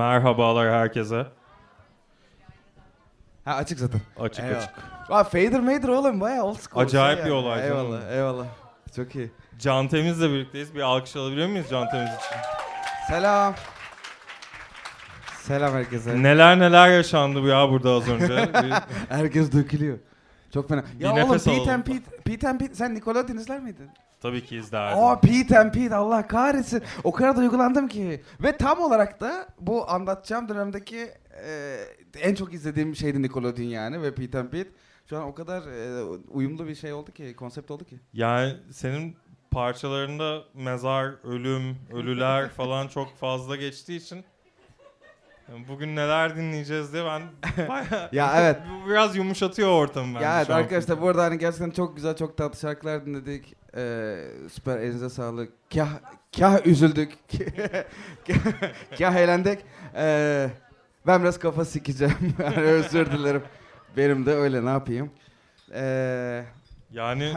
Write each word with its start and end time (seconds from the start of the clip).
Merhabalar 0.00 0.72
herkese. 0.72 1.26
Ha 3.44 3.54
açık 3.54 3.78
zaten. 3.78 4.00
Açık 4.20 4.44
Eyvallah. 4.44 4.58
açık. 4.62 4.74
Aa 5.08 5.24
Fader 5.24 5.60
Mader 5.60 5.88
oğlum 5.88 6.20
baya 6.20 6.42
old 6.44 6.56
school. 6.58 6.84
Acayip 6.84 7.18
şey 7.18 7.26
bir 7.26 7.30
yani. 7.30 7.46
olay 7.46 7.68
canım. 7.68 7.76
Eyvallah 7.86 8.12
eyvallah. 8.12 8.46
Çok 8.96 9.14
iyi. 9.14 9.30
Can 9.58 9.88
Temiz'le 9.88 10.20
birlikteyiz. 10.20 10.74
Bir 10.74 10.80
alkış 10.80 11.16
alabiliyor 11.16 11.48
muyuz 11.48 11.66
Can 11.70 11.90
Temiz 11.90 12.08
için? 12.08 12.36
Selam. 13.08 13.54
Selam 15.42 15.72
herkese. 15.72 16.22
Neler 16.22 16.58
neler 16.58 16.88
yaşandı 16.88 17.42
bu 17.42 17.46
ya 17.46 17.70
burada 17.70 17.90
az 17.90 18.08
önce. 18.08 18.48
Herkes 19.08 19.52
dökülüyor. 19.52 19.98
Çok 20.54 20.68
fena. 20.68 20.84
Bir 20.98 21.04
ya 21.04 21.12
oğlum 21.12 21.22
nefes 21.22 21.44
Pete 21.44 21.72
and 21.72 21.84
Pete, 21.84 22.16
Pete 22.24 22.48
and 22.48 22.60
Pete 22.60 22.74
sen 22.74 22.94
Nickelodeon 22.94 23.36
izler 23.36 23.60
miydin? 23.60 23.90
Tabii 24.20 24.44
ki 24.44 24.56
izlerdim. 24.56 25.04
Aa 25.04 25.20
Pete 25.20 25.58
and 25.58 25.72
Pete 25.72 25.94
Allah 25.94 26.26
kahretsin. 26.26 26.82
O 27.04 27.12
kadar 27.12 27.36
duygulandım 27.36 27.88
ki. 27.88 28.22
Ve 28.42 28.56
tam 28.56 28.80
olarak 28.80 29.20
da 29.20 29.48
bu 29.60 29.90
anlatacağım 29.90 30.48
dönemdeki 30.48 31.10
e, 31.46 31.76
en 32.20 32.34
çok 32.34 32.54
izlediğim 32.54 32.96
şeydi 32.96 33.22
Nickelodeon 33.22 33.66
yani 33.66 34.02
ve 34.02 34.14
Pete 34.14 34.38
and 34.38 34.48
Pete. 34.48 34.70
Şu 35.10 35.16
an 35.18 35.22
o 35.24 35.34
kadar 35.34 35.62
e, 35.62 36.02
uyumlu 36.28 36.66
bir 36.68 36.74
şey 36.74 36.92
oldu 36.92 37.12
ki, 37.12 37.36
konsept 37.36 37.70
oldu 37.70 37.84
ki. 37.84 38.00
Yani 38.12 38.56
senin 38.70 39.16
parçalarında 39.50 40.44
mezar, 40.54 41.14
ölüm, 41.24 41.76
ölüler 41.92 42.48
falan 42.56 42.88
çok 42.88 43.16
fazla 43.16 43.56
geçtiği 43.56 43.96
için 43.96 44.24
bugün 45.68 45.96
neler 45.96 46.36
dinleyeceğiz 46.36 46.92
diye 46.92 47.04
ben 47.04 47.22
bayağı 47.68 48.08
Ya 48.12 48.32
evet. 48.36 48.56
biraz 48.88 49.16
yumuşatıyor 49.16 49.68
ortamı 49.68 50.14
bence 50.14 50.24
Ya 50.24 50.36
evet 50.36 50.46
şu 50.46 50.54
an. 50.54 50.58
arkadaşlar 50.58 51.00
bu 51.00 51.08
arada 51.08 51.22
hani 51.24 51.38
gerçekten 51.38 51.70
çok 51.70 51.96
güzel 51.96 52.16
çok 52.16 52.36
tatlı 52.36 52.58
şarkılar 52.60 53.06
dinledik. 53.06 53.54
Ee, 53.76 54.16
süper 54.52 54.78
elinize 54.78 55.08
sağlık. 55.10 55.52
Kah, 55.74 55.88
kah 56.38 56.66
üzüldük. 56.66 57.12
kah, 58.98 59.14
eğlendik. 59.14 59.58
Ee, 59.96 60.50
ben 61.06 61.22
biraz 61.22 61.38
kafa 61.38 61.64
sikeceğim. 61.64 62.34
yani 62.44 62.56
özür 62.56 63.10
dilerim. 63.12 63.42
Benim 63.96 64.26
de 64.26 64.34
öyle 64.34 64.64
ne 64.64 64.70
yapayım. 64.70 65.10
Ee, 65.74 66.44
Yani 66.92 67.32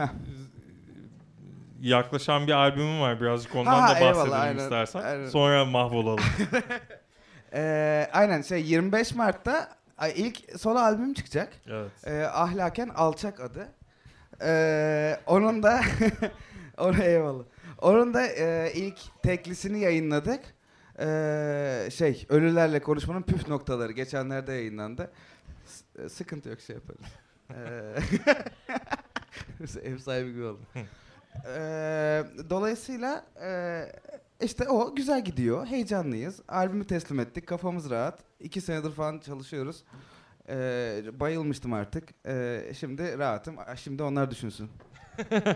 yaklaşan 1.80 2.46
bir 2.46 2.52
albümüm 2.52 3.00
var. 3.00 3.20
Birazcık 3.20 3.56
ondan 3.56 3.80
Ha, 3.80 3.88
da 3.94 3.98
eyvallah, 3.98 4.14
bahsedelim 4.16 4.40
aynen, 4.40 4.58
istersen. 4.62 5.00
aynen. 5.02 5.28
Sonra 5.28 5.64
mahvolalım. 5.64 6.24
Ee, 7.54 8.08
aynen 8.12 8.42
şey 8.42 8.62
25 8.62 9.14
Mart'ta 9.14 9.68
ilk 10.14 10.60
solo 10.60 10.78
albüm 10.78 11.14
çıkacak. 11.14 11.52
evet. 11.66 11.90
Ee, 12.06 12.22
Ahlaken 12.24 12.88
Alçak 12.88 13.40
adı. 13.40 13.68
Ee, 14.42 15.20
onun 15.26 15.62
da 15.62 15.80
onu 16.78 17.02
eyvallah. 17.02 17.44
Onun 17.78 18.14
da 18.14 18.26
e, 18.26 18.72
ilk 18.74 18.98
teklisini 19.22 19.80
yayınladık. 19.80 20.40
Ee, 20.98 21.88
şey 21.94 22.26
Ölülerle 22.28 22.80
Konuşmanın 22.80 23.22
Püf 23.22 23.48
Noktaları 23.48 23.92
geçenlerde 23.92 24.52
yayınlandı. 24.52 25.10
S- 25.66 26.02
e, 26.04 26.08
sıkıntı 26.08 26.48
yok 26.48 26.60
şey 26.60 26.76
yaparız. 26.76 27.06
Ee, 27.50 27.94
Ev 29.90 29.98
sahibi 29.98 30.32
gibi 30.32 30.44
oldum. 30.44 30.66
Ee, 31.56 32.24
dolayısıyla 32.50 33.24
e, 33.42 33.48
işte 34.42 34.68
o 34.68 34.94
güzel 34.94 35.24
gidiyor. 35.24 35.66
Heyecanlıyız. 35.66 36.40
Albümü 36.48 36.86
teslim 36.86 37.20
ettik. 37.20 37.46
Kafamız 37.46 37.90
rahat. 37.90 38.18
İki 38.40 38.60
senedir 38.60 38.90
falan 38.90 39.18
çalışıyoruz. 39.18 39.84
Ee, 40.48 41.02
bayılmıştım 41.20 41.72
artık. 41.72 42.08
Ee, 42.26 42.72
şimdi 42.78 43.18
rahatım. 43.18 43.56
Şimdi 43.76 44.02
onlar 44.02 44.30
düşünsün. 44.30 44.70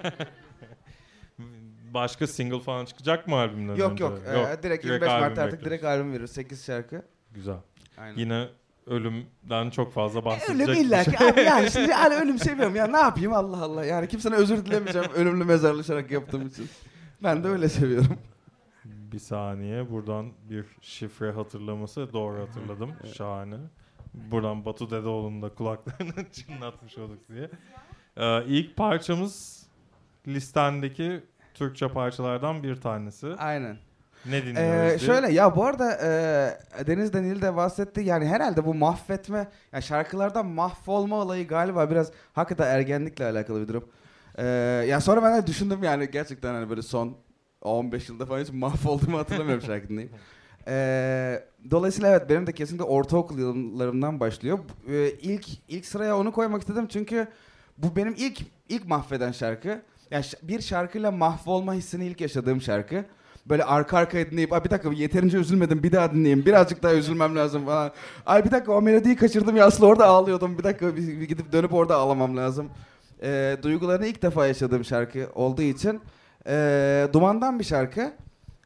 Başka 1.95 2.27
single 2.27 2.61
falan 2.61 2.85
çıkacak 2.85 3.27
mı 3.29 3.35
albümden 3.37 3.77
yok 3.77 3.93
önce? 3.93 4.05
yok. 4.05 4.19
Ee, 4.27 4.63
direkt 4.63 4.85
25 4.85 5.09
albüm 5.09 5.21
Mart 5.21 5.39
artık 5.39 5.45
bekliyoruz. 5.45 5.65
direkt 5.65 5.85
albüm 5.85 6.13
verir. 6.13 6.27
8 6.27 6.65
şarkı. 6.65 7.03
Güzel. 7.31 7.57
Aynen. 7.99 8.19
Yine 8.19 8.49
ölümden 8.87 9.71
çok 9.71 9.93
fazla 9.93 10.25
bahsedecek. 10.25 10.69
Ölüm 10.69 10.77
bir 10.81 10.85
illa 10.87 11.05
şey- 11.05 11.15
ki. 11.15 11.25
Abi 11.25 11.41
yani 11.41 11.71
şimdi 11.73 11.91
yani 11.91 12.15
ölüm 12.15 12.39
seviyorum 12.39 12.77
ya. 12.77 12.87
Ne 12.87 12.97
yapayım 12.99 13.33
Allah 13.33 13.63
Allah. 13.63 13.85
Yani 13.85 14.09
kimsene 14.09 14.35
özür 14.35 14.65
dilemeyeceğim 14.67 15.09
ölümlü 15.15 15.45
mezarlı 15.45 15.85
şarkı 15.85 16.15
yaptığım 16.15 16.47
için. 16.47 16.69
Ben 17.23 17.45
de 17.45 17.49
öyle 17.49 17.69
seviyorum. 17.69 18.19
Bir 19.13 19.19
saniye. 19.19 19.91
Buradan 19.91 20.33
bir 20.51 20.67
şifre 20.81 21.31
hatırlaması. 21.31 22.13
Doğru 22.13 22.41
hatırladım. 22.41 22.91
Şahane. 23.15 23.57
Buradan 24.15 24.65
Batu 24.65 24.91
Dedeoğlu'nun 24.91 25.43
da 25.43 25.55
kulaklarını 25.55 26.31
çınlatmış 26.33 26.99
olduk 26.99 27.19
diye. 27.29 27.51
Ee, 28.17 28.45
ilk 28.45 28.77
parçamız 28.77 29.67
listendeki 30.27 31.23
Türkçe 31.55 31.89
parçalardan 31.89 32.63
bir 32.63 32.77
tanesi. 32.81 33.27
Aynen. 33.27 33.79
Ne 34.27 34.43
dinliyoruz? 34.47 34.61
Ee, 34.61 34.89
diye. 34.89 34.99
şöyle 34.99 35.33
ya 35.33 35.57
bu 35.57 35.65
arada 35.65 35.93
e, 35.93 36.87
Deniz 36.87 37.13
Denil 37.13 37.43
de 37.43 37.57
bahsetti 37.57 38.01
yani 38.01 38.27
herhalde 38.27 38.65
bu 38.65 38.75
mahvetme 38.75 39.49
yani 39.73 39.83
şarkılardan 39.83 40.47
mahvolma 40.47 41.17
olayı 41.17 41.49
galiba 41.49 41.91
biraz 41.91 42.13
hakikaten 42.33 42.75
ergenlikle 42.75 43.25
alakalı 43.25 43.63
bir 43.63 43.69
durum. 43.69 43.89
Ee, 44.39 44.45
ya 44.89 45.01
sonra 45.01 45.23
ben 45.23 45.43
de 45.43 45.47
düşündüm 45.47 45.83
yani 45.83 46.11
gerçekten 46.11 46.55
hani 46.55 46.71
böyle 46.71 46.83
son 46.83 47.17
15 47.63 48.09
yılda 48.09 48.27
falan 48.27 48.41
hiç 48.41 48.53
mahvolduğumu 48.53 49.19
hatırlamıyorum 49.19 49.63
şarkı 49.67 49.89
dinleyip. 49.89 50.11
Ee, 50.69 51.45
dolayısıyla 51.71 52.11
evet 52.11 52.31
benim 52.31 52.47
de 52.47 52.53
kesinlikle 52.53 52.85
ortaokul 52.85 53.39
yıllarımdan 53.39 54.21
başlıyor. 54.21 54.59
Ee, 54.89 55.11
ilk 55.11 55.47
ilk 55.69 55.87
sıraya 55.87 56.19
onu 56.19 56.33
koymak 56.33 56.61
istedim 56.61 56.87
çünkü 56.89 57.29
bu 57.79 57.97
benim 57.97 58.15
ilk 58.19 58.41
ilk 58.69 58.87
mahveden 58.87 59.33
şarkı. 59.33 59.83
Yani 60.11 60.25
bir 60.43 60.61
şarkıyla 60.61 61.11
mahvolma 61.11 61.75
hissini 61.75 62.07
ilk 62.07 62.21
yaşadığım 62.21 62.63
şarkı. 62.63 63.05
Böyle 63.47 63.65
arka 63.65 63.99
arkaya 63.99 64.31
dinleyip 64.31 64.53
Ay 64.53 64.65
bir 64.65 64.71
dakika 64.71 64.93
yeterince 64.93 65.39
üzülmedim 65.39 65.83
bir 65.83 65.93
daha 65.93 66.13
dinleyeyim 66.13 66.47
birazcık 66.47 66.83
daha 66.83 66.95
üzülmem 66.95 67.37
lazım 67.37 67.65
falan. 67.65 67.93
Ay 68.27 68.45
bir 68.45 68.51
dakika 68.51 68.73
o 68.73 68.83
melodiyi 68.83 69.17
kaçırdım 69.17 69.57
ya 69.57 69.67
aslında 69.67 69.87
orada 69.87 70.07
ağlıyordum 70.07 70.59
bir 70.59 70.65
dakika 70.65 70.97
bir, 70.97 71.21
bir 71.21 71.29
gidip 71.29 71.53
dönüp 71.53 71.75
orada 71.75 71.97
ağlamam 71.97 72.37
lazım. 72.37 72.69
Ee, 73.23 73.57
duygularını 73.63 74.07
ilk 74.07 74.23
defa 74.23 74.47
yaşadığım 74.47 74.85
şarkı 74.85 75.29
olduğu 75.35 75.63
için 75.63 76.01
ee, 76.49 77.09
Duman'dan 77.13 77.59
bir 77.59 77.65
şarkı. 77.65 78.13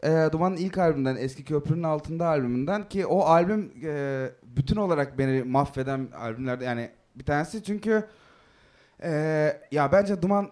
Ee, 0.05 0.29
Duman'ın 0.33 0.57
ilk 0.57 0.79
albümünden 0.79 1.17
Eski 1.17 1.45
Köprünün 1.45 1.83
Altında 1.83 2.27
albümünden 2.27 2.89
ki 2.89 3.07
o 3.07 3.21
albüm 3.21 3.73
ee, 3.85 4.31
bütün 4.43 4.77
olarak 4.77 5.19
beni 5.19 5.43
mahveden 5.43 6.09
albümlerde 6.17 6.65
yani 6.65 6.91
bir 7.15 7.25
tanesi 7.25 7.65
çünkü 7.65 8.09
ee, 9.03 9.61
ya 9.71 9.93
bence 9.93 10.23
Duman 10.23 10.51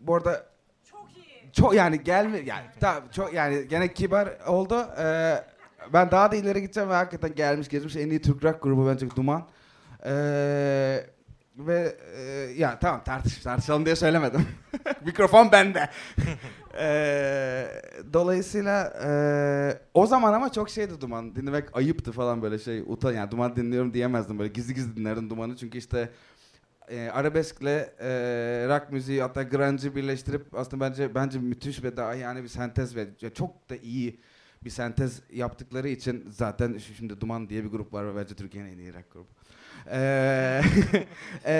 bu 0.00 0.14
arada 0.14 0.46
çok 1.52 1.74
yani 1.74 2.04
gelme 2.04 2.38
yani 2.38 2.64
tamam 2.80 3.02
çok 3.12 3.34
yani 3.34 3.68
gene 3.68 3.92
kibar 3.92 4.28
oldu. 4.46 4.86
Ee, 4.98 5.34
ben 5.92 6.10
daha 6.10 6.32
da 6.32 6.36
ileri 6.36 6.60
gideceğim 6.60 6.90
ve 6.90 6.94
hakikaten 6.94 7.34
gelmiş 7.34 7.68
geçmiş 7.68 7.96
en 7.96 8.10
iyi 8.10 8.22
Türk 8.22 8.44
rock 8.44 8.62
grubu 8.62 8.88
bence 8.88 9.10
Duman. 9.16 9.46
Ee, 10.06 11.06
ve 11.58 11.96
e, 12.16 12.22
ya 12.56 12.78
tamam 12.78 13.04
tartış 13.04 13.38
tartışalım 13.38 13.84
diye 13.84 13.96
söylemedim. 13.96 14.46
Mikrofon 15.04 15.52
bende. 15.52 15.90
Ee, 16.78 17.66
dolayısıyla 18.12 18.92
e, 19.04 19.10
o 19.94 20.06
zaman 20.06 20.32
ama 20.32 20.52
çok 20.52 20.70
şeydi 20.70 21.00
Duman 21.00 21.36
dinlemek 21.36 21.76
ayıptı 21.76 22.12
falan 22.12 22.42
böyle 22.42 22.58
şey 22.58 22.80
utan 22.86 23.12
yani 23.12 23.30
Duman 23.30 23.56
dinliyorum 23.56 23.94
diyemezdim 23.94 24.38
böyle 24.38 24.52
gizli 24.52 24.74
gizli 24.74 24.96
dinlerdim 24.96 25.30
Duman'ı 25.30 25.56
çünkü 25.56 25.78
işte 25.78 26.10
e, 26.88 27.08
arabeskle 27.08 27.94
e, 28.00 28.08
rock 28.68 28.92
müziği 28.92 29.22
hatta 29.22 29.42
grunge'ı 29.42 29.94
birleştirip 29.94 30.54
aslında 30.54 30.84
bence 30.84 31.14
bence 31.14 31.38
müthiş 31.38 31.82
ve 31.82 31.96
daha 31.96 32.14
yani 32.14 32.42
bir 32.42 32.48
sentez 32.48 32.96
ve 32.96 33.08
ya 33.20 33.34
çok 33.34 33.70
da 33.70 33.76
iyi 33.76 34.20
bir 34.64 34.70
sentez 34.70 35.22
yaptıkları 35.32 35.88
için 35.88 36.24
zaten 36.28 36.78
şimdi 36.78 37.20
Duman 37.20 37.48
diye 37.48 37.64
bir 37.64 37.68
grup 37.68 37.92
var 37.92 38.06
ve 38.06 38.16
bence 38.20 38.34
Türkiye'nin 38.34 38.72
en 38.72 38.78
iyi 38.78 38.94
rock 38.94 39.10
grubu. 39.12 39.35
Ee, 39.92 40.62
e, 41.46 41.54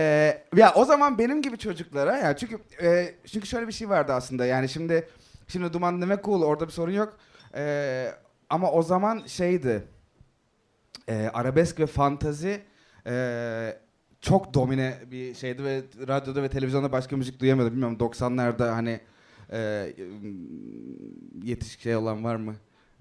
ya 0.57 0.73
o 0.75 0.85
zaman 0.85 1.19
benim 1.19 1.43
gibi 1.43 1.59
çocuklara 1.59 2.17
ya 2.17 2.37
çünkü 2.37 2.59
e, 2.83 3.15
çünkü 3.27 3.47
şöyle 3.47 3.69
bir 3.69 3.73
şey 3.73 3.89
vardı 3.89 4.13
aslında 4.13 4.47
yani 4.47 4.69
şimdi 4.69 5.09
şimdi 5.49 5.73
Duman 5.73 6.03
demek 6.03 6.25
cool 6.25 6.43
orada 6.43 6.67
bir 6.67 6.73
sorun 6.73 6.93
yok 6.93 7.17
Ee, 7.55 8.13
ama 8.51 8.71
o 8.73 8.83
zaman 8.83 9.23
şeydi 9.27 9.85
e, 11.09 11.31
arabesk 11.35 11.81
ve 11.81 11.87
fantazi 11.87 12.63
e, 13.07 13.79
çok 14.21 14.55
domine 14.55 14.95
bir 15.11 15.35
şeydi 15.35 15.65
ve 15.65 15.83
radyoda 16.09 16.43
ve 16.43 16.49
televizyonda 16.49 16.93
başka 16.93 17.17
müzik 17.17 17.41
duyamıyordum. 17.41 17.75
Bilmiyorum 17.75 17.99
90'larda 18.01 18.71
hani 18.71 19.01
e, 19.53 19.93
yetiş 21.43 21.79
şey 21.81 21.97
olan 21.97 22.25
var 22.25 22.37
mı? 22.37 22.55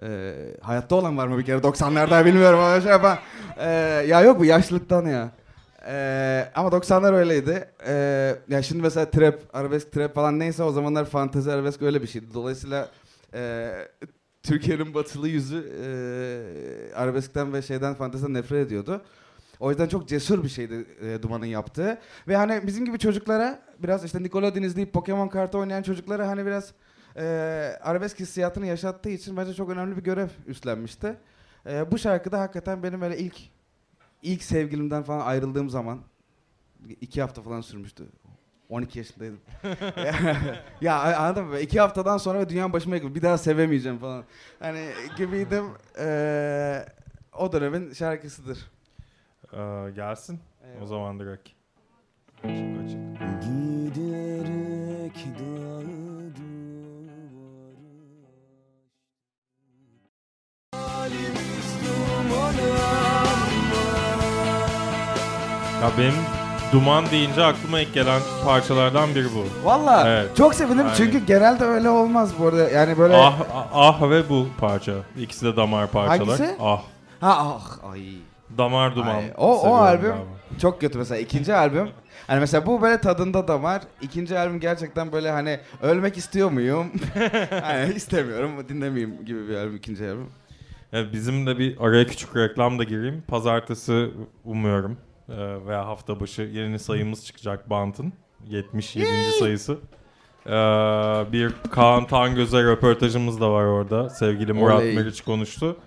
E, 0.04 0.34
hayatta 0.62 0.96
olan 0.96 1.18
var 1.18 1.28
mı 1.28 1.38
bir 1.38 1.46
kere 1.46 1.58
90'larda 1.58 2.26
bilmiyorum 2.26 2.60
ama 2.60 2.82
şey 2.82 2.92
yapan. 2.92 3.18
E, 3.58 3.70
ya 4.08 4.22
yok 4.22 4.40
bu 4.40 4.46
yaşlılıktan 4.46 5.06
ya. 5.06 5.32
E, 5.88 6.52
ama 6.56 6.70
90'lar 6.70 7.16
öyleydi. 7.16 7.70
E, 7.88 7.94
ya 8.50 8.62
şimdi 8.64 8.82
mesela 8.82 9.12
trap, 9.12 9.40
arabesk 9.54 9.92
trap 9.92 10.16
falan 10.16 10.40
neyse 10.40 10.64
o 10.64 10.72
zamanlar 10.72 11.06
fantezi 11.06 11.52
arabesk 11.52 11.82
öyle 11.82 12.02
bir 12.02 12.08
şeydi. 12.08 12.26
Dolayısıyla 12.34 12.90
e, 13.34 13.72
Türkiye'nin 14.44 14.94
batılı 14.94 15.28
yüzü 15.28 15.58
e, 15.58 16.96
arabeskten 16.96 17.54
ve 17.54 17.62
şeyden 17.62 17.94
fanteziden 17.94 18.34
nefret 18.34 18.68
ediyordu. 18.68 19.02
O 19.60 19.70
yüzden 19.70 19.88
çok 19.88 20.08
cesur 20.08 20.44
bir 20.44 20.50
şeydi 20.50 20.86
e, 21.02 21.24
Duman'ın 21.24 21.46
yaptığı. 21.46 21.98
Ve 22.28 22.36
hani 22.36 22.68
bizim 22.68 22.86
gibi 22.86 23.00
çocuklara 23.00 23.60
biraz 23.80 24.06
işte 24.06 24.24
Nickelodeon 24.24 24.64
izleyip 24.64 24.94
Pokemon 24.94 25.28
kartı 25.28 25.58
oynayan 25.58 25.84
çocuklara 25.84 26.28
hani 26.28 26.46
biraz 26.46 26.74
e, 27.18 27.24
arabesk 27.82 28.20
hissiyatını 28.20 28.66
yaşattığı 28.66 29.10
için 29.10 29.38
bence 29.38 29.54
çok 29.54 29.70
önemli 29.70 29.98
bir 29.98 30.04
görev 30.04 30.30
üstlenmişti. 30.48 31.18
E, 31.66 31.92
bu 31.92 31.98
şarkı 31.98 32.32
da 32.32 32.40
hakikaten 32.40 32.84
benim 32.84 33.02
öyle 33.02 33.18
ilk 33.18 33.38
ilk 34.24 34.44
sevgilimden 34.44 35.04
falan 35.04 35.26
ayrıldığım 35.26 35.70
zaman 35.70 36.00
iki 37.02 37.22
hafta 37.22 37.42
falan 37.42 37.62
sürmüştü. 37.62 38.06
12 38.70 39.00
yaşındaydım. 39.00 39.40
ya 40.82 41.18
anladın 41.18 41.46
mı? 41.46 41.60
İki 41.60 41.80
haftadan 41.80 42.18
sonra 42.18 42.50
dünyanın 42.50 42.74
başıma 42.74 42.96
yıkıldı. 42.96 43.16
Bir 43.16 43.22
daha 43.22 43.38
sevemeyeceğim 43.38 43.98
falan. 44.00 44.24
Hani 44.60 44.90
gibiydim. 45.18 45.66
Ee, 46.00 46.86
o 47.40 47.52
dönemin 47.52 47.94
şarkısıdır. 47.94 48.72
Ee, 49.54 49.92
gelsin 49.96 50.40
o 50.64 50.68
Eyvallah. 50.68 50.88
zaman 50.88 51.20
direkt. 51.20 51.50
Açık 52.44 52.86
açık. 52.86 53.00
Giderek 53.42 55.26
dağı 55.40 55.75
Ya 65.86 65.92
benim 65.98 66.14
duman 66.72 67.06
deyince 67.12 67.44
aklıma 67.44 67.80
ilk 67.80 67.94
gelen 67.94 68.22
parçalardan 68.46 69.16
biri 69.16 69.26
bu. 69.36 69.68
Valla 69.68 70.04
Evet. 70.08 70.38
çok 70.38 70.56
sevindim 70.56 70.86
Aynen. 70.86 70.94
çünkü 70.96 71.26
genelde 71.26 71.64
öyle 71.66 71.90
olmaz 71.90 72.32
bu 72.40 72.48
arada. 72.48 72.70
Yani 72.70 72.98
böyle... 72.98 73.16
Ah, 73.18 73.40
ah, 73.54 73.68
ah 73.74 74.10
ve 74.10 74.30
bu 74.30 74.48
parça. 74.60 74.94
İkisi 75.20 75.46
de 75.46 75.56
damar 75.56 75.88
parçalar. 75.88 76.20
Hangisi? 76.20 76.56
Ah. 76.62 76.82
Ha 77.22 77.38
ah 77.40 77.92
ay. 77.92 78.02
Damar 78.58 78.96
duman. 78.96 79.16
Ay, 79.16 79.34
o- 79.38 79.54
o 79.54 79.58
seviyorum 79.58 79.84
albüm- 79.86 80.02
galiba. 80.10 80.60
Çok 80.62 80.82
kötü 80.82 80.98
mesela 80.98 81.20
ikinci 81.20 81.56
albüm. 81.56 81.90
Hani 82.28 82.40
mesela 82.40 82.66
bu 82.66 82.82
böyle 82.82 83.02
tadında 83.02 83.48
damar. 83.48 83.82
İkinci 84.02 84.40
albüm 84.40 84.60
gerçekten 84.60 85.12
böyle 85.12 85.32
hani 85.32 85.60
ölmek 85.82 86.18
istiyor 86.18 86.52
muyum? 86.52 86.88
hani 87.62 87.94
istemiyorum 87.94 88.52
dinlemeyeyim 88.70 89.26
gibi 89.26 89.48
bir 89.50 89.56
albüm 89.56 89.76
ikinci 89.76 90.04
albüm. 90.04 90.30
Bizim 91.14 91.48
de 91.48 91.58
bir 91.60 91.78
araya 91.80 92.08
küçük 92.08 92.36
reklam 92.36 92.80
da 92.80 92.84
gireyim. 92.84 93.24
Pazartesi 93.28 94.10
umuyorum 94.46 94.98
veya 95.30 95.88
hafta 95.88 96.20
başı 96.20 96.42
yeni 96.42 96.80
sayımız 96.80 97.26
çıkacak 97.26 97.70
Bant'ın. 97.70 98.14
77. 98.48 99.08
sayısı. 99.40 99.78
Ee, 100.46 100.52
bir 101.32 101.54
Kaan 101.72 102.08
Tangöz'e 102.08 102.64
röportajımız 102.64 103.42
da 103.42 103.52
var 103.52 103.66
orada. 103.66 104.10
Sevgili 104.10 104.54
Murat 104.54 104.80
Oley. 104.80 104.96
Meriç 104.96 105.22
konuştu. 105.22 105.78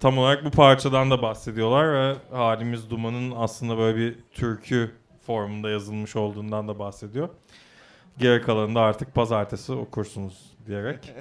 Tam 0.00 0.18
olarak 0.18 0.44
bu 0.44 0.50
parçadan 0.50 1.10
da 1.10 1.22
bahsediyorlar 1.22 1.94
ve 1.94 2.16
Halimiz 2.36 2.90
Duman'ın 2.90 3.32
aslında 3.36 3.78
böyle 3.78 3.98
bir 3.98 4.18
türkü 4.32 4.90
formunda 5.26 5.70
yazılmış 5.70 6.16
olduğundan 6.16 6.68
da 6.68 6.78
bahsediyor. 6.78 7.28
Geri 8.18 8.42
kalanını 8.42 8.74
da 8.74 8.80
artık 8.80 9.14
pazartesi 9.14 9.72
okursunuz 9.72 10.56
diyerek. 10.66 11.12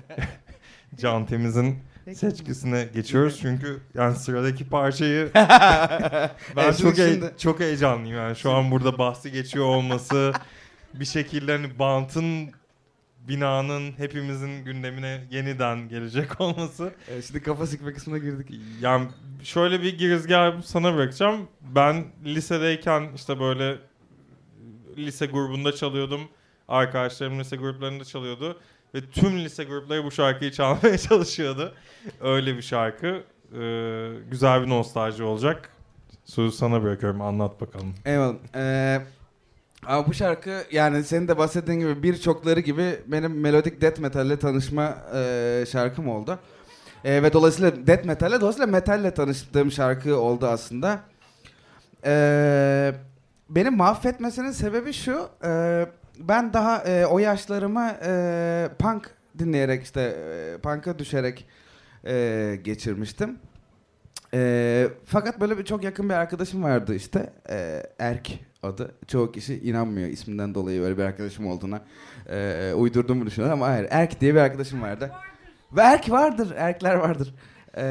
Can 0.95 1.25
Temiz'in 1.25 1.79
seçkisine 2.15 2.89
geçiyoruz 2.93 3.39
çünkü 3.41 3.79
yani 3.95 4.15
sıradaki 4.15 4.69
parçayı 4.69 5.31
ben 6.55 6.71
çok 6.81 6.97
he- 6.97 7.13
şimdi- 7.13 7.33
çok 7.37 7.59
heyecanlıyım 7.59 8.17
yani 8.17 8.35
şu 8.35 8.51
an 8.51 8.71
burada 8.71 8.97
bahsi 8.97 9.31
geçiyor 9.31 9.65
olması 9.65 10.33
bir 10.93 11.05
şekilde 11.05 11.51
hani 11.57 11.79
Bant'ın 11.79 12.49
binanın 13.27 13.91
hepimizin 13.97 14.63
gündemine 14.65 15.23
yeniden 15.31 15.89
gelecek 15.89 16.41
olması 16.41 16.93
Evet, 17.11 17.25
şimdi 17.27 17.43
kafa 17.43 17.67
sikme 17.67 17.93
kısmına 17.93 18.17
girdik. 18.17 18.61
yani 18.81 19.07
şöyle 19.43 19.81
bir 19.81 19.97
girizgah 19.97 20.61
sana 20.61 20.95
bırakacağım. 20.95 21.47
Ben 21.61 22.05
lisedeyken 22.25 23.09
işte 23.15 23.39
böyle 23.39 23.77
lise 24.97 25.25
grubunda 25.25 25.71
çalıyordum. 25.75 26.21
Arkadaşlarım 26.67 27.39
lise 27.39 27.55
gruplarında 27.55 28.05
çalıyordu. 28.05 28.59
Ve 28.95 29.01
tüm 29.11 29.39
lise 29.39 29.63
grupları 29.63 30.03
bu 30.03 30.11
şarkıyı 30.11 30.51
çalmaya 30.51 30.97
çalışıyordu. 31.09 31.73
Öyle 32.21 32.57
bir 32.57 32.61
şarkı. 32.61 33.07
Ee, 33.07 34.09
güzel 34.31 34.61
bir 34.61 34.69
nostalji 34.69 35.23
olacak. 35.23 35.69
Sözü 36.25 36.57
sana 36.57 36.83
bırakıyorum. 36.83 37.21
Anlat 37.21 37.61
bakalım. 37.61 37.93
Eyvallah. 38.05 38.35
Ee, 38.55 39.01
ama 39.85 40.07
bu 40.07 40.13
şarkı 40.13 40.63
yani 40.71 41.03
senin 41.03 41.27
de 41.27 41.37
bahsettiğin 41.37 41.79
gibi 41.79 42.03
birçokları 42.03 42.59
gibi 42.59 42.99
benim 43.07 43.39
melodik 43.39 43.81
death 43.81 43.99
metal 43.99 44.25
ile 44.25 44.39
tanışma 44.39 44.97
e, 45.15 45.65
şarkım 45.71 46.09
oldu. 46.09 46.39
E, 47.03 47.23
ve 47.23 47.33
dolayısıyla 47.33 47.87
death 47.87 48.05
metal 48.05 48.29
ile 48.31 48.41
dolayısıyla 48.41 48.67
metal 48.67 48.99
ile 48.99 49.13
tanıştığım 49.13 49.71
şarkı 49.71 50.17
oldu 50.17 50.47
aslında. 50.47 50.99
E, 52.05 52.93
benim 53.49 53.77
mahvetmesinin 53.77 54.51
sebebi 54.51 54.93
şu. 54.93 55.29
e, 55.43 55.85
ben 56.19 56.53
daha 56.53 56.77
e, 56.83 57.05
o 57.05 57.19
yaşlarımı 57.19 57.91
e, 58.05 58.69
punk 58.79 59.11
dinleyerek 59.39 59.83
işte 59.83 60.01
e, 60.01 60.57
punk'a 60.57 60.99
düşerek 60.99 61.47
e, 62.07 62.59
geçirmiştim. 62.63 63.39
E, 64.33 64.87
fakat 65.05 65.41
böyle 65.41 65.57
bir 65.57 65.65
çok 65.65 65.83
yakın 65.83 66.09
bir 66.09 66.13
arkadaşım 66.13 66.63
vardı 66.63 66.95
işte. 66.95 67.33
E, 67.49 67.83
Erk 67.99 68.29
adı. 68.63 68.95
Çoğu 69.07 69.31
kişi 69.31 69.59
inanmıyor 69.59 70.07
isminden 70.07 70.55
dolayı 70.55 70.81
öyle 70.81 70.97
bir 70.97 71.03
arkadaşım 71.03 71.47
olduğuna. 71.47 71.81
E, 72.29 72.71
uydurduğumu 72.75 73.25
düşünüyor 73.25 73.53
ama 73.53 73.67
hayır. 73.67 73.87
Erk 73.89 74.21
diye 74.21 74.35
bir 74.35 74.39
arkadaşım 74.39 74.81
vardı. 74.81 75.11
Ve 75.71 75.81
Erk 75.81 76.11
vardır. 76.11 76.53
Erkler 76.57 76.95
vardır. 76.95 77.35
E, 77.77 77.83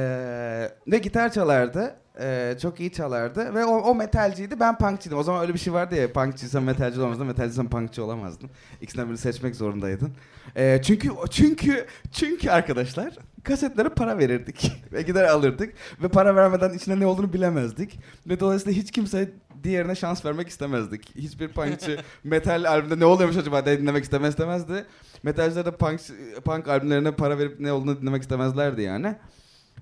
ve 0.86 0.98
gitar 0.98 1.32
çalardı. 1.32 1.96
E, 2.20 2.56
çok 2.62 2.80
iyi 2.80 2.92
çalardı. 2.92 3.54
Ve 3.54 3.64
o, 3.64 3.76
o 3.76 3.94
metalciydi. 3.94 4.60
Ben 4.60 4.78
punkçıydım. 4.78 5.18
O 5.18 5.22
zaman 5.22 5.42
öyle 5.42 5.54
bir 5.54 5.58
şey 5.58 5.72
vardı 5.72 5.94
ya. 5.94 6.12
Punkçıysan 6.12 6.62
metalci 6.62 7.00
olamazdın. 7.00 7.26
Metalciysen 7.26 7.68
punkçı 7.68 8.04
olamazdın. 8.04 8.50
İkisinden 8.80 9.06
birini 9.06 9.18
seçmek 9.18 9.56
zorundaydın. 9.56 10.12
E, 10.56 10.80
çünkü 10.82 11.10
çünkü 11.30 11.86
çünkü 12.12 12.50
arkadaşlar 12.50 13.14
kasetlere 13.44 13.88
para 13.88 14.18
verirdik. 14.18 14.72
ve 14.92 15.02
gider 15.02 15.24
alırdık. 15.24 15.74
Ve 16.02 16.08
para 16.08 16.36
vermeden 16.36 16.74
içinde 16.74 17.00
ne 17.00 17.06
olduğunu 17.06 17.32
bilemezdik. 17.32 18.00
Ve 18.26 18.40
dolayısıyla 18.40 18.82
hiç 18.82 18.90
kimse 18.90 19.30
diğerine 19.64 19.94
şans 19.94 20.24
vermek 20.24 20.48
istemezdik. 20.48 21.16
Hiçbir 21.16 21.48
punkçı 21.48 22.00
metal 22.24 22.64
albümde 22.64 22.98
ne 22.98 23.04
oluyormuş 23.04 23.36
acaba 23.36 23.64
diye 23.66 23.80
dinlemek 23.80 24.04
istemez 24.04 24.30
istemezdi. 24.30 24.86
Metalciler 25.22 25.66
de 25.66 25.70
punk, 25.70 26.00
punk 26.44 26.68
albümlerine 26.68 27.10
para 27.10 27.38
verip 27.38 27.60
ne 27.60 27.72
olduğunu 27.72 28.00
dinlemek 28.00 28.22
istemezlerdi 28.22 28.82
yani. 28.82 29.16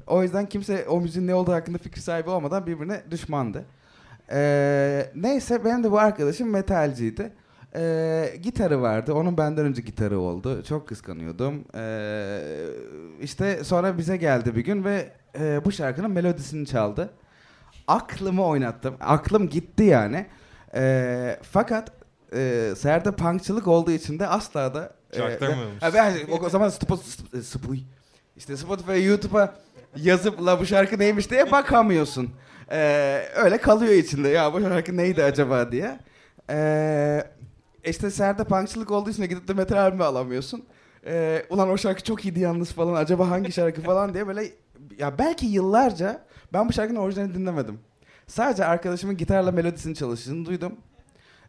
O 0.07 0.23
yüzden 0.23 0.47
kimse 0.47 0.89
o 0.89 1.01
müziğin 1.01 1.27
ne 1.27 1.35
olduğu 1.35 1.53
hakkında 1.53 1.79
fikir 1.79 2.01
sahibi 2.01 2.31
olmadan 2.31 2.67
birbirine 2.67 3.03
düşmandı. 3.11 3.65
Ee, 4.31 5.11
neyse 5.15 5.65
benim 5.65 5.85
de 5.85 5.91
bu 5.91 5.99
arkadaşım 5.99 6.51
metalciydi. 6.51 7.33
Ee, 7.77 8.35
gitarı 8.43 8.83
vardı. 8.83 9.15
Onun 9.15 9.39
benden 9.39 9.67
önce 9.67 9.83
gitarı 9.83 10.19
oldu. 10.19 10.63
Çok 10.63 10.89
kıskanıyordum. 10.89 11.65
Ee, 11.75 12.41
işte 13.21 13.65
sonra 13.65 13.99
bize 13.99 14.17
geldi 14.17 14.57
bir 14.57 14.65
gün 14.65 14.85
ve 14.85 15.13
e, 15.39 15.65
bu 15.65 15.73
şarkının 15.73 16.11
melodisini 16.11 16.67
çaldı. 16.67 17.11
Aklımı 17.87 18.45
oynattım. 18.47 18.95
Aklım 19.01 19.49
gitti 19.49 19.83
yani. 19.85 20.27
Ee, 20.75 21.39
fakat 21.43 21.93
e, 22.35 22.73
Serde 22.77 23.13
punkçılık 23.13 23.69
olduğu 23.69 23.91
için 23.91 24.19
de 24.19 24.27
asla 24.27 24.75
da 24.75 24.93
e, 25.13 25.17
Çaktırmıyormuş. 25.17 25.83
Ha, 25.83 25.95
ben 25.95 26.15
o 26.41 26.49
zaman 26.49 26.69
Spotify, 26.69 27.79
işte 28.37 28.57
Spotify, 28.57 29.05
YouTube'a 29.05 29.55
yazıp 29.97 30.47
la 30.47 30.61
bu 30.61 30.67
şarkı 30.67 30.99
neymiş 30.99 31.31
diye 31.31 31.53
bakamıyorsun. 31.53 32.31
Ee, 32.71 33.23
öyle 33.37 33.59
kalıyor 33.59 33.93
içinde. 33.93 34.29
Ya 34.29 34.53
bu 34.53 34.61
şarkı 34.61 34.97
neydi 34.97 35.25
acaba 35.25 35.73
diye. 35.73 35.99
Ee, 36.51 37.25
işte 37.85 38.11
Serde 38.11 38.45
punkçılık 38.45 38.91
olduğu 38.91 39.11
için 39.11 39.23
de 39.23 39.27
gidip 39.27 39.49
de 39.49 39.53
metal 39.53 39.77
albümü 39.77 40.05
alamıyorsun. 40.05 40.65
Ee, 41.07 41.43
ulan 41.51 41.69
o 41.71 41.79
şarkı 41.79 42.03
çok 42.03 42.25
iyiydi 42.25 42.41
yalnız 42.41 42.73
falan. 42.73 42.95
Acaba 42.95 43.31
hangi 43.31 43.53
şarkı 43.53 43.83
falan 43.83 44.15
diye 44.15 44.27
böyle 44.27 44.45
ya 44.99 45.19
belki 45.19 45.47
yıllarca 45.47 46.27
ben 46.53 46.69
bu 46.69 46.73
şarkının 46.73 47.01
orijinalini 47.01 47.35
dinlemedim. 47.35 47.79
Sadece 48.27 48.65
arkadaşımın 48.65 49.17
gitarla 49.17 49.53
melodisini 49.53 49.95
çalıştığını 49.95 50.47
duydum. 50.47 50.73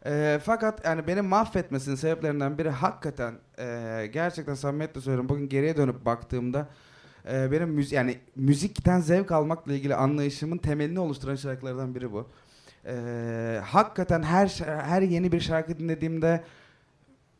Ee, 0.06 0.40
fakat 0.44 0.84
yani 0.84 1.06
benim 1.06 1.24
mahvetmesinin 1.24 1.96
sebeplerinden 1.96 2.58
biri 2.58 2.70
hakikaten 2.70 3.34
e, 3.58 4.06
gerçekten 4.12 4.54
samimiyetle 4.54 5.00
söylüyorum. 5.00 5.28
Bugün 5.28 5.48
geriye 5.48 5.76
dönüp 5.76 6.04
baktığımda 6.04 6.68
e, 7.32 7.52
benim 7.52 7.68
müzi 7.68 7.94
yani 7.94 8.18
müzikten 8.36 9.00
zevk 9.00 9.32
almakla 9.32 9.72
ilgili 9.72 9.94
anlayışımın 9.94 10.58
temelini 10.58 11.00
oluşturan 11.00 11.36
şarkılardan 11.36 11.94
biri 11.94 12.12
bu. 12.12 12.28
Ee, 12.86 13.60
hakikaten 13.64 14.22
her 14.22 14.48
her 14.66 15.02
yeni 15.02 15.32
bir 15.32 15.40
şarkı 15.40 15.78
dinlediğimde 15.78 16.44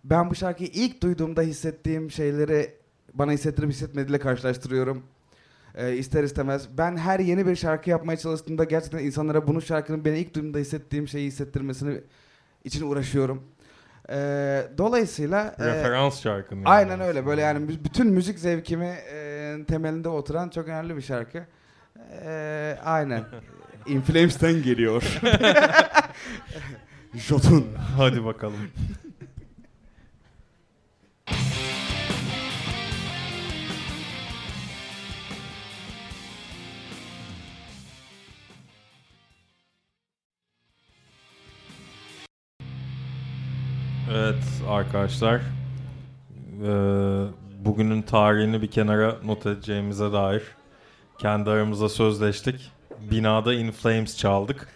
ben 0.05 0.31
bu 0.31 0.35
şarkıyı 0.35 0.71
ilk 0.73 1.03
duyduğumda 1.03 1.43
hissettiğim 1.43 2.11
şeyleri 2.11 2.75
bana 3.15 3.33
hissettirip 3.33 3.71
hissetmediğiyle 3.71 4.19
karşılaştırıyorum. 4.19 5.03
Ee, 5.75 5.97
ister 5.97 6.25
istemez. 6.25 6.69
Ben 6.79 6.97
her 6.97 7.21
yeni 7.21 7.47
bir 7.47 7.57
şarkı 7.57 7.91
yapmaya 7.91 8.17
çalıştığımda 8.17 8.65
gerçekten 8.65 8.99
insanlara 8.99 9.47
bunun 9.47 9.61
şarkının 9.61 10.05
beni 10.05 10.19
ilk 10.19 10.35
duyduğumda 10.35 10.59
hissettiğim 10.59 11.09
şeyi 11.09 11.27
hissettirmesini 11.27 12.01
için 12.65 12.87
uğraşıyorum. 12.87 13.43
Ee, 14.11 14.63
dolayısıyla 14.79 15.55
e, 15.59 15.67
Referans 15.67 16.21
şarkın. 16.21 16.57
yani 16.57 16.69
aynen 16.69 17.01
öyle 17.01 17.11
aslında. 17.11 17.27
böyle 17.27 17.41
yani 17.41 17.69
bütün 17.85 18.07
müzik 18.07 18.39
zevkimi 18.39 18.95
e, 19.13 19.28
temelinde 19.69 20.09
oturan 20.09 20.49
çok 20.49 20.69
önemli 20.69 20.97
bir 20.97 21.03
şarkı. 21.03 21.47
E, 22.25 22.79
aynen. 22.85 23.25
In 23.87 24.01
Flames'ten 24.01 24.63
geliyor. 24.63 25.03
Jotun. 27.15 27.67
Hadi 27.97 28.25
bakalım. 28.25 28.71
Evet 44.11 44.45
arkadaşlar. 44.69 45.41
Ee, 46.65 47.48
bugünün 47.65 48.03
tarihini 48.03 48.63
bir 48.63 48.71
kenara 48.71 49.17
not 49.25 49.47
edeceğimize 49.47 50.13
dair 50.13 50.43
kendi 51.19 51.51
aramızda 51.51 51.89
sözleştik. 51.89 52.73
Binada 53.11 53.55
In 53.55 53.71
Flames 53.71 54.17
çaldık. 54.17 54.69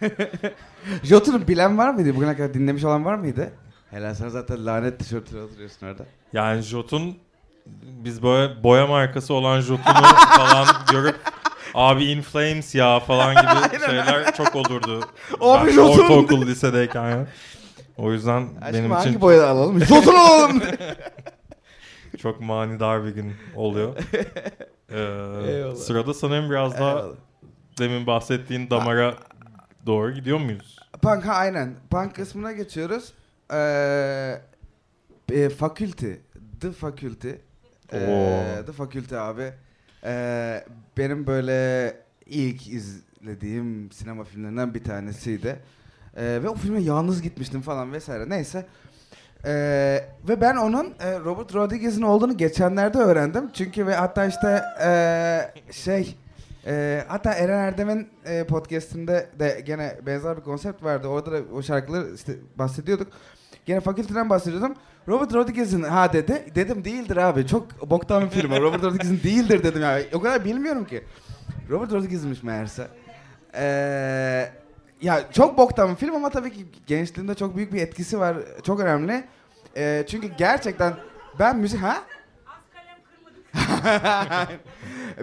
Jotun'u 1.03 1.49
bilen 1.49 1.79
var 1.79 1.91
mıydı? 1.95 2.17
Bugüne 2.17 2.37
kadar 2.37 2.55
dinlemiş 2.55 2.85
olan 2.85 3.05
var 3.05 3.15
mıydı? 3.15 3.53
Helal 3.91 4.15
sana 4.15 4.31
zaten 4.31 4.67
lanet 4.67 4.99
tişörtüyle 4.99 5.43
oturuyorsun 5.43 5.87
orada. 5.87 6.05
Yani 6.33 6.63
Jotun 6.63 7.17
biz 7.83 8.23
böyle 8.23 8.63
boya 8.63 8.87
markası 8.87 9.35
olan 9.35 9.61
Jotun'u 9.61 10.03
falan 10.37 10.67
görüp 10.93 11.17
abi 11.75 12.05
In 12.05 12.23
Flames 12.23 12.75
ya 12.75 13.01
falan 13.01 13.35
gibi 13.35 13.81
şeyler 13.87 14.35
çok 14.37 14.57
olurdu. 14.57 15.01
Abi 15.41 15.67
Ben 15.69 15.73
Jotun! 15.73 16.03
Ortaokul 16.03 16.47
lisedeyken 16.47 17.11
ya. 17.11 17.27
O 17.97 18.13
yüzden 18.13 18.49
Aşkım 18.61 18.79
benim 18.79 18.91
hangi 18.91 19.09
için 19.09 19.21
boyada 19.21 19.49
alalım? 19.49 19.81
Jotun 19.85 20.15
alalım. 20.15 20.63
Çok 22.23 22.41
manidar 22.41 23.05
bir 23.05 23.11
gün 23.11 23.33
oluyor. 23.57 23.97
Ee, 24.95 24.99
Eyvallah. 24.99 25.77
sırada 25.77 26.15
sanırım 26.15 26.51
biraz 26.51 26.75
daha 26.79 26.91
Eyvallah. 26.91 27.15
demin 27.79 28.07
bahsettiğin 28.07 28.71
damara 28.71 29.15
doğru 29.87 30.13
gidiyor 30.15 30.39
muyuz? 30.39 30.79
Punk 31.03 31.25
ha 31.27 31.33
aynen. 31.33 31.75
Punk 31.91 32.15
kısmına 32.15 32.53
geçiyoruz. 32.53 33.13
Ee, 33.53 34.41
e, 35.33 35.49
Faculty. 35.49 36.13
The 36.61 36.73
Faculty. 36.73 37.31
Ee, 37.93 38.07
Oo. 38.07 38.67
The 38.67 38.73
Faculty 38.73 39.17
abi. 39.17 39.53
Ee, 40.05 40.65
benim 40.99 41.27
böyle 41.27 41.97
ilk 42.27 42.69
izlediğim 42.69 43.93
sinema 43.93 44.25
filmlerinden 44.25 44.75
bir 44.75 44.85
tanesiydi. 44.85 45.59
Ee, 46.17 46.41
ve 46.43 46.49
o 46.49 46.55
filme 46.55 46.81
yalnız 46.81 47.23
gitmiştim 47.23 47.61
falan 47.61 47.93
vesaire. 47.93 48.29
Neyse. 48.29 48.67
Ee, 49.45 50.05
ve 50.29 50.41
ben 50.41 50.57
onun 50.57 50.87
e, 51.01 51.19
Robert 51.19 51.55
Rodriguez'in 51.55 52.03
olduğunu 52.03 52.37
geçenlerde 52.37 52.99
öğrendim. 52.99 53.51
Çünkü 53.55 53.87
ve 53.87 53.95
hatta 53.95 54.27
işte 54.27 54.63
e, 54.85 55.73
şey 55.73 56.17
e, 56.67 57.05
hatta 57.09 57.33
Eren 57.33 57.59
Erdem'in 57.59 58.09
e, 58.25 58.45
podcastinde 58.45 59.27
de 59.39 59.63
gene 59.67 59.97
benzer 60.07 60.37
bir 60.37 60.43
konsept 60.43 60.83
vardı. 60.83 61.09
Orada 61.09 61.33
da 61.33 61.39
o 61.55 61.63
şarkıları 61.63 62.15
işte 62.15 62.33
bahsediyorduk. 62.59 63.09
Gene 63.67 63.81
fakülteden 63.81 64.31
bahsediyordum. 64.31 64.75
Robert 65.09 65.35
Rodriguez'in 65.35 65.83
ha 65.83 66.13
dedi. 66.13 66.47
Dedim 66.55 66.85
değildir 66.85 67.17
abi. 67.17 67.47
Çok 67.47 67.91
boktan 67.91 68.23
bir 68.23 68.31
film. 68.31 68.51
Robert 68.51 68.83
Rodriguez'in 68.83 69.21
değildir 69.25 69.63
dedim 69.63 69.83
ya. 69.83 69.99
O 70.13 70.21
kadar 70.21 70.45
bilmiyorum 70.45 70.85
ki. 70.85 71.05
Robert 71.71 71.93
Rodriguez'miş 71.93 72.43
meğerse. 72.43 72.87
Ee, 73.55 74.49
ya 75.03 75.33
çok 75.33 75.59
boktan 75.59 75.91
bir 75.91 75.97
film 75.97 76.15
ama 76.15 76.31
tabii 76.31 76.53
ki 76.53 76.67
gençliğimde 76.87 77.35
çok 77.35 77.57
büyük 77.57 77.73
bir 77.73 77.83
etkisi 77.83 78.21
var. 78.21 78.37
Çok 78.63 78.81
önemli. 78.81 79.25
Ee, 79.77 80.05
çünkü 80.09 80.29
gerçekten 80.39 80.95
ben 81.39 81.59
müzik 81.59 81.81
ha? 81.83 82.03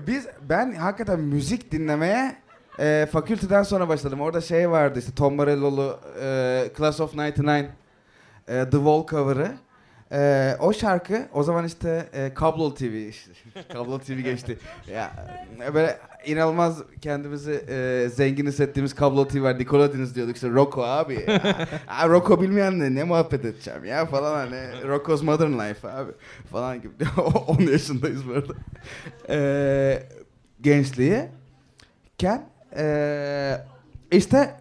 Biz 0.07 0.27
ben 0.41 0.71
hakikaten 0.73 1.19
müzik 1.19 1.71
dinlemeye 1.71 2.35
e, 2.79 3.07
fakülteden 3.11 3.63
sonra 3.63 3.89
başladım. 3.89 4.21
Orada 4.21 4.41
şey 4.41 4.69
vardı 4.69 4.99
işte 4.99 5.15
Tom 5.15 5.35
Morello'lu 5.35 5.99
e, 6.21 6.71
Class 6.77 6.99
of 6.99 7.17
99 7.17 7.45
e, 7.45 7.65
The 8.47 8.71
Wall 8.71 9.05
cover'ı. 9.07 9.51
E, 10.11 10.55
o 10.59 10.73
şarkı 10.73 11.27
o 11.33 11.43
zaman 11.43 11.65
işte 11.65 12.09
e, 12.13 12.33
Kablo 12.33 12.73
TV 12.73 12.83
işte, 12.83 13.31
Kablo 13.73 13.99
TV 13.99 14.11
geçti. 14.11 14.57
Ya 14.91 15.11
böyle 15.73 15.97
inanılmaz 16.25 16.83
kendimizi 17.01 17.51
e, 17.51 18.09
zengin 18.09 18.47
hissettiğimiz 18.47 18.95
Kablo 18.95 19.27
TV 19.27 19.41
var. 19.41 19.59
Nickelodeon'uz 19.59 20.15
diyorduk 20.15 20.35
işte 20.35 20.49
Rocco 20.49 20.83
abi. 20.83 21.25
Ha, 21.85 22.09
Rocco 22.09 22.41
bilmeyen 22.41 22.79
ne, 22.79 22.95
ne 22.95 23.03
muhabbet 23.03 23.45
edeceğim 23.45 23.85
ya 23.85 24.05
falan 24.05 24.35
hani 24.35 24.87
Rocco's 24.87 25.23
Modern 25.23 25.53
Life 25.53 25.89
abi 25.89 26.11
falan 26.51 26.81
gibi. 26.81 26.93
10 27.47 27.61
yaşındayız 27.61 28.27
bu 28.29 28.33
arada. 28.33 28.53
E, 29.29 30.03
gençliği 30.61 31.25
ken 32.17 32.49
e, 32.77 33.57
işte 34.11 34.55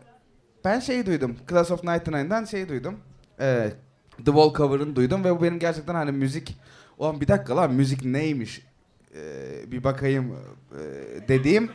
ben 0.65 0.81
şeyi 0.81 1.07
duydum. 1.07 1.37
Class 1.49 1.71
of 1.71 1.85
99'dan 1.85 2.45
şeyi 2.45 2.69
duydum. 2.69 2.97
E, 3.41 3.73
The 4.19 4.25
Wall 4.25 4.55
cover'ını 4.55 4.97
duydum 4.97 5.25
ve 5.25 5.39
bu 5.39 5.43
benim 5.43 5.59
gerçekten 5.59 5.95
hani 5.95 6.13
müzik 6.13 6.57
Ulan 6.99 7.21
bir 7.21 7.29
dakika 7.29 7.57
lan 7.57 7.73
müzik 7.73 8.05
neymiş 8.05 8.63
E, 9.15 9.73
bir 9.73 9.85
bakayım 9.85 10.37
e, 10.73 10.79
dediğim 11.29 11.71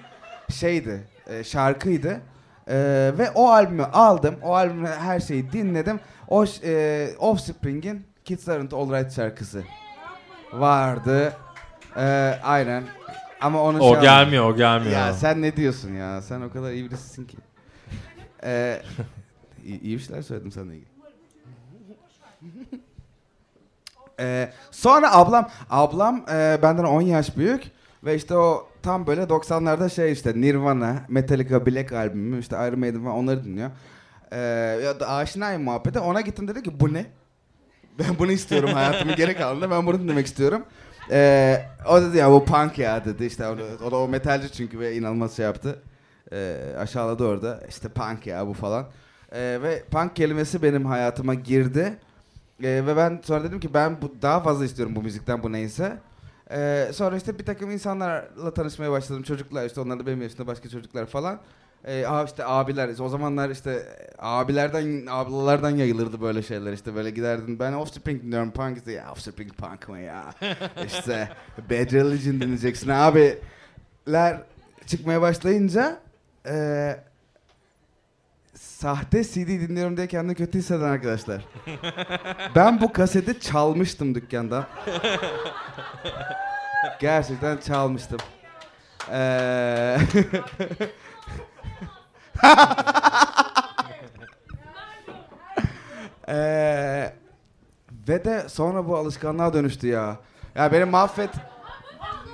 şeydi 0.49 1.07
e, 1.27 1.43
şarkıydı. 1.43 2.21
E, 2.67 2.75
ve 3.17 3.31
o 3.35 3.49
albümü 3.49 3.83
aldım. 3.83 4.35
O 4.43 4.53
albümü 4.55 4.87
her 4.87 5.19
şeyi 5.19 5.51
dinledim. 5.51 5.99
O 6.27 6.45
e, 6.63 7.09
Offspring'in 7.19 8.05
Kids 8.25 8.49
Aren't 8.49 8.73
Alright 8.73 9.15
şarkısı 9.15 9.63
vardı. 10.53 11.33
E, 11.97 12.03
aynen. 12.43 12.83
Ama 13.41 13.61
onu 13.61 13.79
şey 13.79 13.87
O 13.89 14.01
gelmiyor, 14.01 14.49
o 14.49 14.55
gelmiyor. 14.55 14.91
Ya 14.91 15.13
sen 15.13 15.41
ne 15.41 15.55
diyorsun 15.55 15.93
ya? 15.93 16.21
Sen 16.21 16.41
o 16.41 16.51
kadar 16.51 16.71
iyi 16.71 16.85
birisisin 16.85 17.25
ki. 17.25 17.37
Ee, 18.43 18.81
iyi, 19.65 19.81
iyi 19.81 19.97
bir 19.97 20.01
şeyler 20.01 20.21
söyledim 20.21 20.51
seninle 20.51 20.75
ilgili. 20.75 20.92
Ee, 24.19 24.53
sonra 24.71 25.15
ablam, 25.15 25.49
ablam 25.69 26.25
e, 26.31 26.59
benden 26.61 26.83
10 26.83 27.01
yaş 27.01 27.37
büyük 27.37 27.63
ve 28.03 28.15
işte 28.15 28.35
o 28.35 28.67
tam 28.83 29.07
böyle 29.07 29.21
90'larda 29.21 29.89
şey 29.89 30.11
işte 30.11 30.41
Nirvana, 30.41 31.05
Metallica, 31.09 31.65
Black 31.65 31.91
albümü, 31.91 32.39
işte 32.39 32.55
Iron 32.55 32.79
Maiden 32.79 33.03
falan 33.03 33.15
onları 33.15 33.43
dinliyor. 33.43 33.71
Ee, 34.31 34.39
ya 34.83 34.99
da 34.99 35.09
aşinayım 35.09 35.63
muhabbete. 35.63 35.99
Ona 35.99 36.21
gittim 36.21 36.47
dedi 36.47 36.63
ki 36.63 36.79
bu 36.79 36.93
ne? 36.93 37.05
Ben 37.99 38.19
bunu 38.19 38.31
istiyorum 38.31 38.69
hayatımın 38.73 39.15
geri 39.15 39.37
kalanında. 39.37 39.71
Ben 39.71 39.85
bunu 39.85 39.99
dinlemek 39.99 40.25
istiyorum. 40.25 40.63
Ee, 41.11 41.65
o 41.89 42.01
dedi 42.01 42.17
ya 42.17 42.31
bu 42.31 42.45
punk 42.45 42.79
ya 42.79 43.05
dedi. 43.05 43.25
İşte 43.25 43.47
o, 43.47 43.57
o 43.87 43.91
da 43.91 43.97
o 43.97 44.07
metalci 44.07 44.51
çünkü 44.51 44.79
ve 44.79 44.95
inanılmaz 44.95 45.35
şey 45.35 45.45
yaptı. 45.45 45.81
Ee, 46.31 46.57
aşağıladı 46.79 47.25
orada. 47.25 47.63
İşte 47.69 47.89
punk 47.89 48.27
ya 48.27 48.47
bu 48.47 48.53
falan. 48.53 48.85
Ee, 49.31 49.59
ve 49.61 49.83
punk 49.91 50.15
kelimesi 50.15 50.63
benim 50.63 50.85
hayatıma 50.85 51.33
girdi. 51.33 51.99
Ee, 52.63 52.83
ve 52.85 52.97
ben 52.97 53.21
sonra 53.23 53.43
dedim 53.43 53.59
ki 53.59 53.73
ben 53.73 54.01
bu 54.01 54.15
daha 54.21 54.39
fazla 54.39 54.65
istiyorum 54.65 54.95
bu 54.95 55.01
müzikten 55.01 55.43
bu 55.43 55.51
neyse. 55.51 55.97
Ee, 56.51 56.91
sonra 56.93 57.17
işte 57.17 57.39
bir 57.39 57.45
takım 57.45 57.71
insanlarla 57.71 58.53
tanışmaya 58.53 58.91
başladım. 58.91 59.23
Çocuklar 59.23 59.65
işte 59.65 59.81
onlar 59.81 59.99
da 59.99 60.05
benim 60.05 60.21
yaşımda 60.21 60.47
başka 60.47 60.69
çocuklar 60.69 61.05
falan. 61.05 61.39
Aa 61.87 62.23
işte 62.23 62.45
abiler 62.45 62.99
o 62.99 63.09
zamanlar 63.09 63.49
işte 63.49 63.87
abilerden 64.19 65.05
ablalardan 65.09 65.69
yayılırdı 65.69 66.21
böyle 66.21 66.43
şeyler 66.43 66.73
işte 66.73 66.95
böyle 66.95 67.09
giderdin 67.09 67.59
ben 67.59 67.73
Offspring 67.73 68.23
dinliyorum 68.23 68.51
punk 68.51 68.77
işte 68.77 68.91
ya 68.91 69.11
Offspring 69.11 69.53
punk 69.53 69.89
mı 69.89 69.99
ya 69.99 70.33
işte 70.85 71.29
Bad 71.57 71.91
Religion 71.91 72.41
dinleyeceksin 72.41 72.89
abiler 72.89 74.41
çıkmaya 74.85 75.21
başlayınca 75.21 75.99
e, 76.45 76.95
sahte 78.63 79.23
CD 79.23 79.47
dinliyorum 79.47 79.97
diye 79.97 80.07
kendini 80.07 80.35
kötü 80.35 80.57
hisseden 80.57 80.85
arkadaşlar. 80.85 81.45
ben 82.55 82.81
bu 82.81 82.93
kaseti 82.93 83.39
çalmıştım 83.39 84.15
dükkandan. 84.15 84.65
Gerçekten 86.99 87.57
çalmıştım. 87.57 88.19
Ee, 89.11 89.97
Ee, 96.27 97.13
ve 98.07 98.25
de 98.25 98.49
sonra 98.49 98.87
bu 98.87 98.97
alışkanlığa 98.97 99.53
dönüştü 99.53 99.87
ya. 99.87 100.17
Ya 100.55 100.71
beni 100.71 100.85
mahvet 100.85 101.29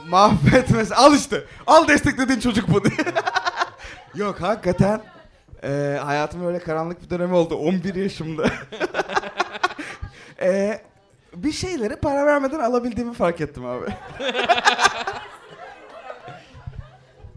mahvetmesi 0.08 0.96
al 0.96 1.16
işte. 1.16 1.44
Al 1.68 1.88
desteklediğin 1.88 2.40
çocuk 2.40 2.70
bu. 2.70 2.82
Yok 4.16 4.42
hakikaten 4.42 5.02
e, 5.64 6.00
hayatım 6.04 6.48
öyle 6.48 6.60
karanlık 6.60 7.04
bir 7.04 7.10
dönemi 7.10 7.34
oldu 7.34 7.56
11 7.56 7.96
yaşımda. 7.96 8.46
E, 10.42 10.82
bir 11.36 11.52
şeyleri 11.52 11.96
para 11.96 12.26
vermeden 12.26 12.60
alabildiğimi 12.60 13.14
fark 13.14 13.42
ettim 13.42 13.66
abi. 13.66 13.86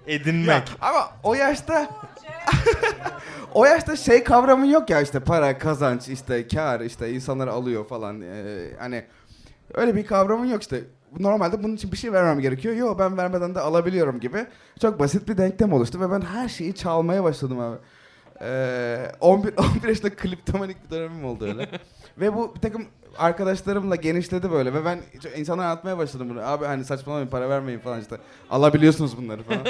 Edinmek. 0.06 0.48
Ya, 0.48 0.64
ama 0.80 1.10
o 1.22 1.34
yaşta 1.34 1.88
o 3.54 3.64
yaşta 3.64 3.96
şey 3.96 4.24
kavramı 4.24 4.66
yok 4.66 4.90
ya 4.90 5.00
işte 5.00 5.20
para, 5.20 5.58
kazanç, 5.58 6.08
işte 6.08 6.48
kar, 6.48 6.80
işte 6.80 7.12
insanlar 7.12 7.48
alıyor 7.48 7.86
falan. 7.86 8.20
Ee, 8.20 8.66
hani 8.78 9.04
öyle 9.74 9.96
bir 9.96 10.06
kavramın 10.06 10.46
yok 10.46 10.62
işte. 10.62 10.80
Normalde 11.18 11.62
bunun 11.62 11.74
için 11.74 11.92
bir 11.92 11.96
şey 11.96 12.12
vermem 12.12 12.40
gerekiyor. 12.40 12.74
Yok 12.74 12.98
ben 12.98 13.16
vermeden 13.16 13.54
de 13.54 13.60
alabiliyorum 13.60 14.20
gibi. 14.20 14.46
Çok 14.82 14.98
basit 14.98 15.28
bir 15.28 15.36
denklem 15.38 15.72
oluştu 15.72 16.00
ve 16.00 16.10
ben 16.10 16.20
her 16.20 16.48
şeyi 16.48 16.74
çalmaya 16.74 17.24
başladım 17.24 17.60
abi. 17.60 17.76
Ee, 18.42 19.12
11 19.20 19.54
11 19.56 19.88
yaşında 19.88 20.10
kliptomanik 20.10 20.84
bir 20.84 20.90
dönemim 20.90 21.24
oldu 21.24 21.44
öyle. 21.44 21.68
ve 22.18 22.34
bu 22.34 22.54
bir 22.54 22.60
takım 22.60 22.86
arkadaşlarımla 23.18 23.96
genişledi 23.96 24.50
böyle 24.50 24.74
ve 24.74 24.84
ben 24.84 24.98
insanlara 25.36 25.66
anlatmaya 25.68 25.98
başladım 25.98 26.30
bunu. 26.30 26.40
Abi 26.40 26.64
hani 26.64 26.84
saçmalamayın 26.84 27.28
para 27.30 27.48
vermeyin 27.48 27.78
falan 27.78 28.00
işte. 28.00 28.16
Alabiliyorsunuz 28.50 29.16
bunları 29.16 29.42
falan. 29.42 29.64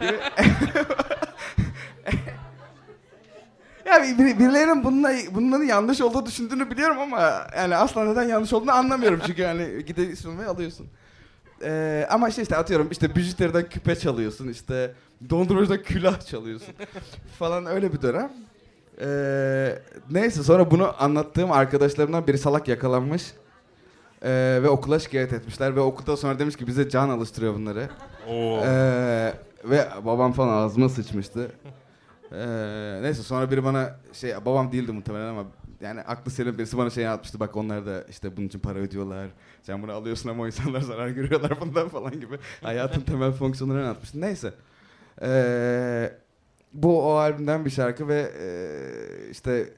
Gibi. 0.00 0.18
Ya 3.86 4.02
bir- 4.02 4.38
birilerinin 4.38 4.84
bununla, 4.84 5.12
bunların 5.30 5.64
yanlış 5.64 6.00
olduğu 6.00 6.26
düşündüğünü 6.26 6.70
biliyorum 6.70 6.98
ama 6.98 7.46
yani 7.56 7.76
asla 7.76 8.04
neden 8.04 8.22
yanlış 8.22 8.52
olduğunu 8.52 8.72
anlamıyorum 8.72 9.20
çünkü 9.26 9.44
hani 9.44 9.84
gidiyorsun 9.84 10.38
ve 10.38 10.46
alıyorsun. 10.46 10.86
Ee, 11.64 12.06
ama 12.10 12.28
işte 12.28 12.42
işte 12.42 12.56
atıyorum 12.56 12.88
işte 12.90 13.14
bijuteriden 13.14 13.68
küpe 13.68 13.96
çalıyorsun 13.96 14.48
işte 14.48 14.94
dondurmacıdan 15.30 15.82
külah 15.82 16.20
çalıyorsun 16.20 16.74
falan 17.38 17.66
öyle 17.66 17.92
bir 17.92 18.02
dönem. 18.02 18.32
Ee, 19.00 19.78
neyse 20.10 20.42
sonra 20.42 20.70
bunu 20.70 20.94
anlattığım 21.02 21.52
arkadaşlarımdan 21.52 22.26
biri 22.26 22.38
salak 22.38 22.68
yakalanmış. 22.68 23.32
Ee, 24.24 24.58
ve 24.62 24.68
okula 24.68 24.98
şikayet 24.98 25.32
etmişler 25.32 25.76
ve 25.76 25.80
okulda 25.80 26.16
sonra 26.16 26.38
demiş 26.38 26.56
ki 26.56 26.66
bize 26.66 26.88
can 26.88 27.08
alıştırıyor 27.08 27.54
bunları. 27.54 27.88
Oo. 28.28 28.60
Ee, 28.64 29.32
ve 29.64 29.88
babam 30.04 30.32
falan 30.32 30.48
ağzıma 30.48 30.88
sıçmıştı. 30.88 31.52
Ee, 32.32 32.98
neyse 33.02 33.22
sonra 33.22 33.50
biri 33.50 33.64
bana 33.64 33.96
şey 34.12 34.34
babam 34.44 34.72
değildi 34.72 34.92
muhtemelen 34.92 35.26
ama 35.28 35.44
yani 35.82 36.00
aklı 36.00 36.30
selim 36.30 36.58
birisi 36.58 36.78
bana 36.78 36.90
şey 36.90 37.08
atmıştı 37.08 37.40
bak 37.40 37.56
onlar 37.56 37.86
da 37.86 38.02
işte 38.02 38.36
bunun 38.36 38.46
için 38.46 38.58
para 38.58 38.78
ödüyorlar. 38.78 39.28
Sen 39.62 39.82
bunu 39.82 39.92
alıyorsun 39.92 40.28
ama 40.28 40.42
o 40.42 40.46
insanlar 40.46 40.80
zarar 40.80 41.08
görüyorlar 41.08 41.52
bundan 41.60 41.88
falan 41.88 42.20
gibi. 42.20 42.38
Hayatın 42.62 43.00
temel 43.00 43.32
fonksiyonlarını 43.32 43.82
anlatmıştı. 43.82 44.20
Neyse. 44.20 44.54
Ee, 45.22 46.12
bu 46.72 47.02
o 47.02 47.14
albümden 47.14 47.64
bir 47.64 47.70
şarkı 47.70 48.08
ve 48.08 48.32
ee, 48.40 49.30
işte 49.30 49.74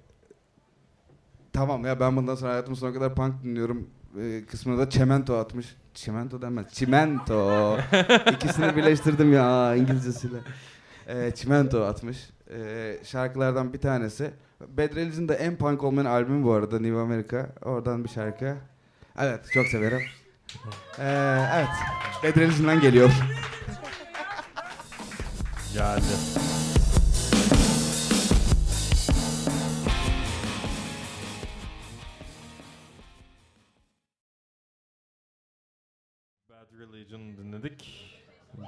tamam 1.52 1.84
ya 1.84 2.00
ben 2.00 2.16
bundan 2.16 2.34
sonra 2.34 2.52
hayatımın 2.52 2.76
sonuna 2.76 2.94
kadar 2.94 3.14
punk 3.14 3.42
dinliyorum 3.42 3.90
ee, 4.20 4.42
kısmına 4.50 4.78
da 4.78 4.90
çemento 4.90 5.36
atmış. 5.36 5.76
Çimento 5.94 6.42
denmez. 6.42 6.72
Çimento. 6.72 7.78
İkisini 8.32 8.76
birleştirdim 8.76 9.32
ya 9.32 9.74
İngilizcesiyle. 9.74 10.36
Ee, 11.06 11.32
çimento 11.34 11.84
atmış. 11.84 12.30
Ee, 12.54 12.98
şarkılardan 13.04 13.72
bir 13.72 13.80
tanesi. 13.80 14.30
Bad 14.60 14.96
Religion'ın 14.96 15.28
da 15.28 15.34
en 15.34 15.56
punk 15.56 15.84
olmayan 15.84 16.06
albümü 16.06 16.44
bu 16.44 16.52
arada 16.52 16.80
New 16.80 16.98
America. 16.98 17.46
Oradan 17.62 18.04
bir 18.04 18.08
şarkı. 18.08 18.56
Evet 19.18 19.40
çok 19.54 19.66
severim. 19.66 20.02
Ee, 20.98 21.48
evet. 21.54 21.68
Bad 22.24 22.36
Religion'dan 22.40 22.80
geliyor. 22.80 23.10
Geldi. 25.74 26.02
Bad 36.50 36.72
Religion 36.78 37.36
dinledik. 37.36 38.10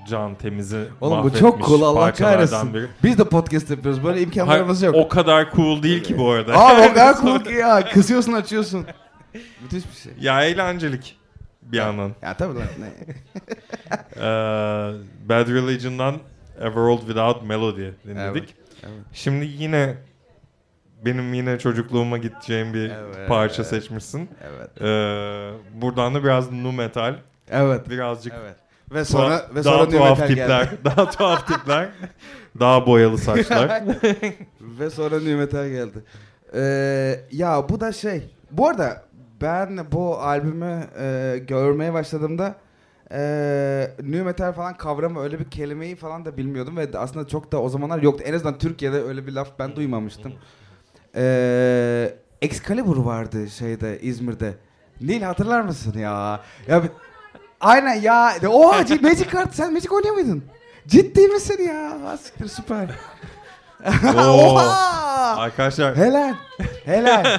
Can 0.09 0.35
Temiz'i 0.35 0.85
Oğlum 1.01 1.23
bu 1.25 1.35
çok 1.35 1.67
cool, 1.67 1.83
Allah 1.83 2.13
kahretsin. 2.13 2.75
biri. 2.75 2.87
Biz 3.05 3.19
de 3.19 3.25
podcast 3.25 3.71
yapıyoruz. 3.71 4.05
Böyle 4.05 4.21
imkanlarımız 4.23 4.83
yok. 4.83 4.95
O 4.95 5.09
kadar 5.09 5.51
cool 5.53 5.83
değil 5.83 6.03
ki 6.03 6.19
bu 6.19 6.31
arada. 6.31 6.55
Abi 6.59 6.81
o 6.81 6.89
kadar 6.95 7.21
cool 7.21 7.39
ki 7.41 7.53
ya. 7.53 7.85
Kısıyorsun 7.93 8.33
açıyorsun. 8.33 8.87
Müthiş 9.63 9.85
bir 9.91 9.97
şey. 10.03 10.13
Ya 10.21 10.45
eğlencelik 10.45 11.19
bir 11.63 11.77
yandan. 11.77 12.13
Ya 12.23 12.37
tabii 12.37 12.55
lan. 12.59 12.67
Ne? 12.79 12.87
Ee, 14.17 14.21
Bad 15.29 15.49
Religion'dan 15.49 16.15
A 16.61 16.65
World 16.65 16.99
Without 16.99 17.43
Melody 17.43 17.91
dinledik. 18.07 18.55
Evet. 18.83 18.93
Şimdi 19.13 19.47
yine 19.47 19.95
benim 21.05 21.35
yine 21.35 21.59
çocukluğuma 21.59 22.19
gideceğim 22.19 22.75
bir 22.75 22.91
Evet. 22.91 23.29
parça 23.29 23.65
seçmişsin. 23.65 24.31
Evet. 24.43 24.83
Ee, 24.83 25.51
buradan 25.83 26.15
da 26.15 26.25
biraz 26.25 26.53
nu 26.53 26.73
metal, 26.73 27.15
Evet. 27.51 27.91
birazcık 27.91 28.33
Evet. 28.43 28.57
Ve 28.93 29.05
sonra 29.05 29.31
daha, 29.31 29.55
ve 29.55 29.65
daha 29.65 29.75
sonra 29.75 29.85
new 29.85 29.99
tuhaf 29.99 30.29
tipler, 30.29 30.63
geldi. 30.63 30.79
daha 30.85 31.11
tuhaf 31.11 31.47
tipler, 31.47 31.89
daha 32.61 32.87
boyalı 32.87 33.19
saçlar. 33.19 33.83
ve 34.61 34.91
sonra 34.91 35.37
metal 35.37 35.69
geldi. 35.69 36.05
Ee, 36.55 37.21
ya 37.33 37.69
bu 37.69 37.81
da 37.81 37.93
şey. 37.93 38.37
Bu 38.51 38.69
arada 38.69 39.03
ben 39.41 39.79
bu 39.93 40.19
albümü 40.19 40.87
e, 41.01 41.39
görmeye 41.49 41.93
başladığımda 41.93 42.55
e, 43.13 43.91
new 43.99 44.23
metal 44.23 44.53
falan 44.53 44.77
kavramı 44.77 45.21
öyle 45.21 45.39
bir 45.39 45.51
kelimeyi 45.51 45.97
falan 45.97 46.25
da 46.25 46.37
bilmiyordum 46.37 46.77
ve 46.77 46.89
aslında 46.99 47.29
çok 47.29 47.53
da 47.53 47.63
o 47.63 47.69
zamanlar 47.69 48.03
yoktu. 48.03 48.25
En 48.27 48.35
azından 48.35 48.59
Türkiye'de 48.59 49.03
öyle 49.03 49.27
bir 49.27 49.33
laf 49.33 49.59
ben 49.59 49.77
duymamıştım. 49.77 50.33
Ee, 51.17 52.15
Excalibur 52.43 52.97
vardı 52.97 53.51
şeyde 53.51 54.01
İzmir'de. 54.01 54.55
Nil 55.01 55.23
hatırlar 55.23 55.61
mısın 55.61 55.99
ya? 55.99 56.41
Ya 56.69 56.83
aynen 57.61 57.95
ya. 57.95 58.35
Oha 58.49 58.77
Magic 59.03 59.31
Card 59.33 59.53
sen 59.53 59.73
Magic 59.73 59.91
oynuyor 59.95 60.15
muydun? 60.15 60.45
Ciddi 60.87 61.29
misin 61.29 61.63
ya? 61.63 61.99
Ha, 62.05 62.17
Siktir 62.17 62.49
süper. 62.49 62.89
Oo. 64.15 64.55
Oha! 64.55 65.37
Arkadaşlar 65.37 65.97
Helal. 65.97 66.35
Helal. 66.85 67.39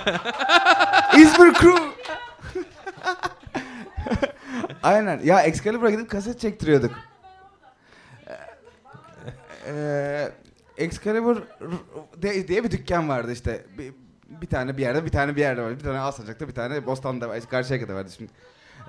İzmir 1.18 1.54
Crew. 1.54 1.84
Aynen. 4.84 5.20
Ya 5.24 5.42
Excalibur'a 5.42 5.90
gidip 5.90 6.10
kaset 6.10 6.40
çektiriyorduk. 6.40 6.92
Ee, 9.68 10.32
Excalibur 10.78 11.38
de- 12.18 12.48
diye 12.48 12.64
bir 12.64 12.72
dükkan 12.72 13.10
vardı 13.10 13.32
işte. 13.32 13.66
Bir, 13.78 13.94
bir 14.30 14.48
tane 14.48 14.78
bir 14.78 14.82
yerde, 14.82 15.06
bir 15.06 15.12
tane 15.12 15.36
bir 15.36 15.42
yerde 15.42 15.62
var. 15.62 15.72
Bir 15.80 15.84
tane 15.84 16.00
Alsancak'ta, 16.00 16.48
bir 16.48 16.54
tane 16.54 16.86
Bostan'da. 16.86 17.40
Karşıyaka'da 17.40 17.96
vardı 17.96 18.10
şimdi. 18.18 18.32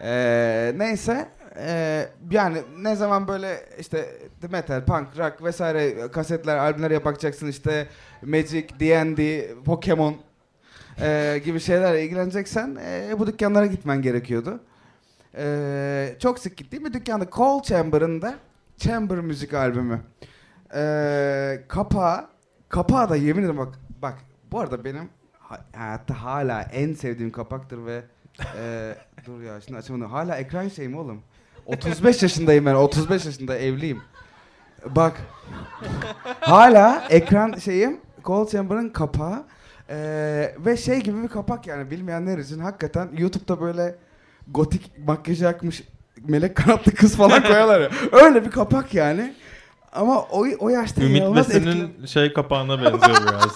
Ee, 0.03 0.73
neyse. 0.77 1.29
ee, 1.57 2.09
yani 2.31 2.59
ne 2.79 2.97
zaman 2.97 3.29
böyle 3.29 3.61
işte 3.79 4.07
metal, 4.51 4.85
punk, 4.85 5.19
rock 5.19 5.45
vesaire 5.45 6.11
kasetler, 6.11 6.57
albümler 6.57 7.05
bakacaksın 7.05 7.47
işte 7.47 7.87
Magic, 8.23 8.69
D&D, 8.81 9.49
Pokemon 9.65 10.17
ee, 11.01 11.41
gibi 11.45 11.61
şeylerle 11.61 12.05
ilgileneceksen 12.05 12.79
ee, 12.83 13.15
bu 13.19 13.27
dükkanlara 13.27 13.67
gitmen 13.67 14.03
gerekiyordu. 14.03 14.61
Ee, 15.37 16.17
çok 16.19 16.39
sık 16.39 16.57
gittiğim 16.57 16.85
bir 16.85 16.93
dükkanda 16.93 17.27
Cold 17.33 17.65
Chamber'ın 17.65 18.23
da 18.23 18.35
Chamber 18.77 19.19
müzik 19.19 19.55
albümü. 19.55 20.01
Ee, 20.75 21.63
kapağı, 21.69 22.29
kapağı 22.69 23.11
da 23.11 23.17
yemin 23.17 23.43
ederim 23.43 23.59
bak, 23.59 23.75
bak 24.03 24.15
bu 24.53 24.61
arada 24.61 24.85
benim 24.85 25.09
ha- 25.39 25.65
hayatta 25.77 26.25
hala 26.25 26.63
en 26.63 26.95
sevdiğim 26.95 27.33
kapaktır 27.33 27.87
ve 27.87 28.03
ee, 28.57 28.95
dur 29.29 29.43
ya 29.43 29.61
şimdi 29.61 29.79
açamadım. 29.79 30.11
Hala 30.11 30.37
ekran 30.37 30.69
şey 30.69 30.89
mi 30.89 30.99
oğlum? 30.99 31.23
35 31.67 32.23
yaşındayım 32.23 32.67
ben. 32.67 32.75
35 32.75 33.25
yaşında 33.25 33.57
evliyim. 33.59 34.03
Bak. 34.87 35.17
hala 36.41 37.05
ekran 37.11 37.55
şeyim 37.55 38.01
Cold 38.25 38.49
Chamber'ın 38.49 38.89
kapağı. 38.89 39.45
Ee, 39.91 40.55
ve 40.59 40.77
şey 40.77 41.01
gibi 41.01 41.23
bir 41.23 41.29
kapak 41.29 41.67
yani 41.67 41.91
bilmeyenler 41.91 42.39
için 42.39 42.59
hakikaten 42.59 43.09
YouTube'da 43.17 43.61
böyle 43.61 43.95
gotik 44.49 44.99
makyaj 45.07 45.43
yakmış 45.43 45.83
melek 46.29 46.57
kanatlı 46.57 46.95
kız 46.95 47.17
falan 47.17 47.43
koyarlar 47.43 47.81
ya. 47.81 47.91
Öyle 48.13 48.45
bir 48.45 48.51
kapak 48.51 48.95
yani. 48.95 49.35
Ama 49.93 50.23
o, 50.23 50.47
o 50.59 50.69
yaşta 50.69 51.03
Ümit 51.03 51.17
inanılmaz 51.17 51.49
Besen'in 51.49 52.07
şey 52.07 52.33
kapağına 52.33 52.79
benziyor 52.79 53.27
biraz. 53.29 53.53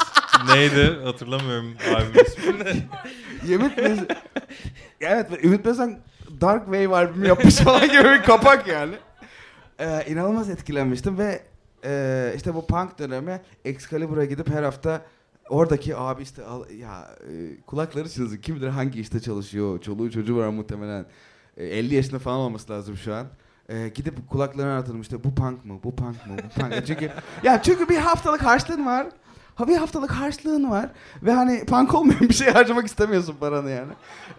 Neydi 0.49 1.05
hatırlamıyorum 1.05 1.75
albüm 1.97 2.25
ismini. 2.27 2.83
Ümit 3.49 3.77
Besen... 3.77 4.07
evet 5.01 5.45
Ümit 5.45 5.65
Besen 5.65 5.99
Dark 6.41 6.65
Wave 6.65 6.97
albümü 6.97 7.29
yapmış 7.29 7.57
falan 7.57 7.89
gibi 7.89 8.05
bir 8.05 8.23
kapak 8.23 8.69
yani. 8.69 8.95
Ee, 9.79 10.05
inanılmaz 10.09 10.51
etkilenmiştim 10.51 11.19
ve 11.19 11.43
e, 11.85 12.33
işte 12.37 12.55
bu 12.55 12.67
punk 12.67 12.99
dönemi 12.99 13.41
Excalibur'a 13.65 14.25
gidip 14.25 14.51
her 14.51 14.63
hafta 14.63 15.03
oradaki 15.49 15.97
abi 15.97 16.23
işte 16.23 16.45
al, 16.45 16.71
ya 16.71 17.17
e, 17.31 17.61
kulakları 17.61 18.09
çınlasın 18.09 18.37
kim 18.37 18.57
bilir 18.57 18.69
hangi 18.69 19.01
işte 19.01 19.21
çalışıyor 19.21 19.81
çoluğu 19.81 20.11
çocuğu 20.11 20.37
var 20.37 20.49
muhtemelen. 20.49 21.07
E, 21.57 21.67
50 21.67 21.95
yaşında 21.95 22.19
falan 22.19 22.39
olması 22.39 22.73
lazım 22.73 22.97
şu 22.97 23.15
an. 23.15 23.27
E, 23.69 23.89
gidip 23.89 24.29
kulaklarını 24.31 24.73
anlatırım 24.73 25.01
işte 25.01 25.25
bu 25.25 25.35
punk 25.35 25.65
mı? 25.65 25.81
Bu 25.85 25.97
punk 25.97 26.27
mı? 26.27 26.37
Bu 26.45 26.61
punk 26.61 26.87
çünkü 26.87 27.11
ya 27.43 27.63
çünkü 27.63 27.89
bir 27.89 27.99
haftalık 27.99 28.43
harçlığın 28.43 28.87
var 28.87 29.07
Ha 29.55 29.69
bir 29.69 29.77
haftalık 29.77 30.11
harçlığın 30.11 30.71
var 30.71 30.91
ve 31.23 31.33
hani 31.33 31.65
punk 31.65 31.95
olmayan 31.95 32.21
bir 32.21 32.35
şey 32.35 32.51
harcamak 32.51 32.87
istemiyorsun 32.87 33.37
paranı 33.41 33.71
yani. 33.71 33.93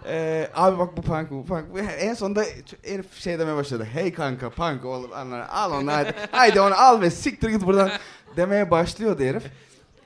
Ee, 0.05 0.49
abi 0.55 0.79
bak 0.79 0.97
bu 0.97 1.01
punk 1.01 1.31
bu 1.31 1.45
punk. 1.45 1.75
Ve 1.75 1.79
En 1.79 2.13
sonunda 2.13 2.43
herif 2.83 3.13
şey 3.13 3.39
demeye 3.39 3.55
başladı. 3.55 3.87
Hey 3.93 4.13
kanka 4.13 4.49
punk 4.49 4.85
oğlum 4.85 5.11
al 5.51 5.71
onu 5.71 5.91
hadi. 5.91 6.13
haydi 6.31 6.61
onu 6.61 6.73
al 6.75 7.01
ve 7.01 7.09
siktir 7.09 7.49
git 7.49 7.65
buradan 7.65 7.89
demeye 8.37 8.71
başlıyordu 8.71 9.23
herif. 9.23 9.43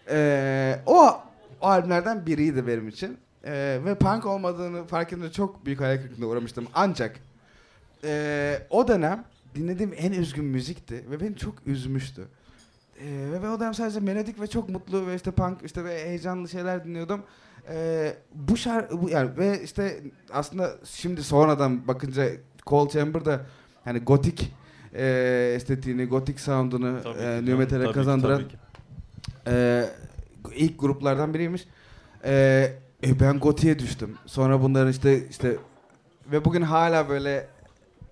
Ee, 0.09 0.79
o, 0.85 1.21
o 1.61 1.67
albümlerden 1.67 2.25
biriydi 2.25 2.67
benim 2.67 2.87
için. 2.87 3.17
Ee, 3.45 3.79
ve 3.85 3.95
punk 3.95 4.25
olmadığını 4.25 4.87
fark 4.87 5.13
edince 5.13 5.31
çok 5.31 5.65
büyük 5.65 5.81
hayal 5.81 5.97
kırıklığına 5.97 6.27
uğramıştım. 6.27 6.67
Ancak 6.73 7.15
ee, 8.03 8.59
o 8.69 8.87
dönem 8.87 9.23
dinlediğim 9.55 9.93
en 9.97 10.11
üzgün 10.11 10.45
müzikti 10.45 11.05
ve 11.11 11.19
beni 11.19 11.35
çok 11.35 11.55
üzmüştü. 11.65 12.27
Ee, 13.01 13.41
ve 13.41 13.49
o 13.49 13.59
dönem 13.59 13.73
sadece 13.73 13.99
melodik 13.99 14.41
ve 14.41 14.47
çok 14.47 14.69
mutlu 14.69 15.07
ve 15.07 15.15
işte 15.15 15.31
punk 15.31 15.57
işte 15.63 15.83
ve 15.83 16.05
heyecanlı 16.05 16.49
şeyler 16.49 16.85
dinliyordum. 16.85 17.21
Ee, 17.69 18.13
bu 18.35 18.57
şarkı 18.57 19.01
bu 19.01 19.09
yani 19.09 19.37
ve 19.37 19.63
işte 19.63 20.01
aslında 20.31 20.71
şimdi 20.85 21.23
sonradan 21.23 21.87
bakınca 21.87 22.27
Cold 22.67 22.89
Chamber'da 22.89 23.41
hani 23.83 23.99
gotik 23.99 24.53
e, 24.93 25.53
estetiğini, 25.55 26.05
gotik 26.05 26.39
sound'unu 26.39 26.99
Tabii 27.03 27.19
e, 27.19 27.35
new 27.37 27.55
metal'e 27.55 27.83
tabii 27.83 27.93
kazandıran 27.93 28.37
tabii 28.37 28.47
ki. 28.47 28.57
e, 29.47 29.85
ilk 30.55 30.79
gruplardan 30.79 31.33
biriymiş. 31.33 31.67
Ee, 32.23 32.73
e, 33.03 33.19
ben 33.19 33.39
Goti'ye 33.39 33.79
düştüm. 33.79 34.17
Sonra 34.25 34.61
bunların 34.61 34.91
işte 34.91 35.27
işte 35.29 35.55
ve 36.31 36.45
bugün 36.45 36.61
hala 36.61 37.09
böyle 37.09 37.47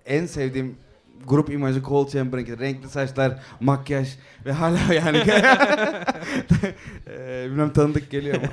en 0.06 0.26
sevdiğim 0.26 0.76
grup 1.26 1.50
imajı 1.50 1.82
Cold 1.82 2.08
Chamber'ın 2.08 2.58
renkli 2.58 2.88
saçlar, 2.88 3.42
makyaj 3.60 4.16
ve 4.46 4.52
hala 4.52 4.94
yani 4.94 5.18
ee, 7.08 7.46
bilmem 7.50 7.72
tanıdık 7.72 8.10
geliyor 8.10 8.40
mu? 8.40 8.46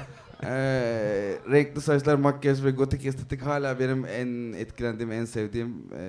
Ee, 0.46 1.38
renkli 1.52 1.82
saçlar, 1.82 2.16
makyaj 2.16 2.64
ve 2.64 2.72
gotik 2.72 3.06
estetik 3.06 3.42
hala 3.42 3.80
benim 3.80 4.06
en 4.06 4.54
etkilendiğim, 4.54 5.12
en 5.12 5.26
sevdiğim 5.26 5.84
e, 6.00 6.04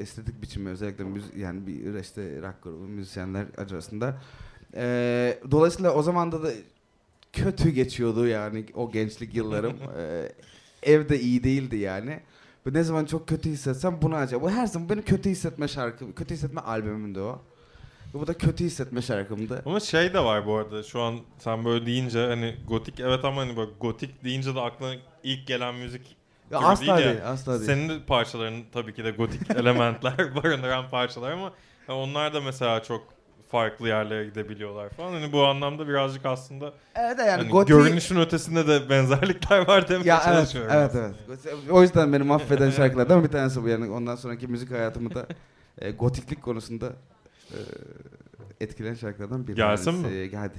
estetik 0.00 0.42
biçimi 0.42 0.70
özellikle 0.70 1.04
müz 1.04 1.24
yani 1.36 1.66
bir 1.66 2.00
işte 2.00 2.22
rock 2.42 2.62
grubu 2.62 2.88
müzisyenler 2.88 3.46
arasında. 3.56 4.20
Ee, 4.74 5.38
dolayısıyla 5.50 5.94
o 5.94 6.02
zaman 6.02 6.32
da, 6.32 6.50
kötü 7.32 7.70
geçiyordu 7.70 8.26
yani 8.26 8.64
o 8.74 8.92
gençlik 8.92 9.34
yıllarım. 9.34 9.76
ee, 9.98 10.32
evde 10.82 11.20
iyi 11.20 11.44
değildi 11.44 11.76
yani. 11.76 12.20
Ve 12.68 12.78
ne 12.78 12.82
zaman 12.82 13.04
çok 13.04 13.28
kötü 13.28 13.50
hissetsem 13.50 13.98
bunu 14.02 14.16
acaba. 14.16 14.42
Bu 14.42 14.50
her 14.50 14.66
zaman 14.66 14.88
benim 14.88 15.02
kötü 15.02 15.30
hissetme 15.30 15.68
şarkı, 15.68 16.14
kötü 16.14 16.34
hissetme 16.34 16.60
albümümdü 16.60 17.20
o. 17.20 17.42
Bu 18.14 18.26
da 18.26 18.34
kötü 18.34 18.64
hissetme 18.64 19.02
şarkımdı. 19.02 19.62
Ama 19.66 19.80
şey 19.80 20.14
de 20.14 20.24
var 20.24 20.46
bu 20.46 20.54
arada 20.56 20.82
şu 20.82 21.00
an 21.00 21.16
sen 21.38 21.64
böyle 21.64 21.86
deyince 21.86 22.26
hani 22.26 22.56
gotik 22.68 23.00
evet 23.00 23.24
ama 23.24 23.40
hani 23.40 23.56
böyle 23.56 23.70
gotik 23.80 24.24
deyince 24.24 24.54
de 24.54 24.60
aklına 24.60 24.94
ilk 25.22 25.46
gelen 25.46 25.74
müzik 25.74 26.16
Ya 26.50 26.58
asla 26.58 26.96
değil 26.96 27.08
değil, 27.08 27.18
ya. 27.18 27.24
asla 27.24 27.52
değil. 27.52 27.64
Senin 27.66 27.88
de 27.88 28.04
parçaların 28.06 28.62
tabii 28.72 28.94
ki 28.94 29.04
de 29.04 29.10
gotik 29.10 29.50
elementler 29.56 30.36
barındıran 30.36 30.90
parçalar 30.90 31.30
ama 31.32 31.52
onlar 31.88 32.34
da 32.34 32.40
mesela 32.40 32.82
çok 32.82 33.17
farklı 33.48 33.88
yerlere 33.88 34.24
gidebiliyorlar 34.24 34.88
falan. 34.88 35.12
Hani 35.12 35.32
bu 35.32 35.46
anlamda 35.46 35.88
birazcık 35.88 36.26
aslında 36.26 36.72
Evet 36.94 37.18
yani 37.18 37.30
hani 37.30 37.48
gotik... 37.48 37.68
görünüşün 37.76 38.16
ötesinde 38.20 38.66
de 38.66 38.90
benzerlikler 38.90 39.68
var 39.68 39.88
demeye 39.88 40.04
Ya 40.08 40.22
evet, 40.26 40.34
çalışıyorum. 40.36 40.72
evet 40.74 40.94
evet. 40.94 41.54
O 41.70 41.82
yüzden 41.82 42.12
beni 42.12 42.22
mahveden 42.22 42.70
şarkılardan 42.70 43.24
bir 43.24 43.28
tanesi 43.28 43.62
bu 43.62 43.68
yani. 43.68 43.90
Ondan 43.90 44.16
sonraki 44.16 44.46
müzik 44.48 44.70
hayatımı 44.70 45.14
da 45.14 45.26
e, 45.78 45.90
gotiklik 45.90 46.42
konusunda 46.42 46.92
e, 47.50 47.58
etkileyen 48.60 48.94
şarkılardan 48.94 49.46
bir 49.46 49.56
Gelsin 49.56 50.02
tanesi. 50.02 50.30
mi? 50.30 50.36
Hadi. 50.36 50.58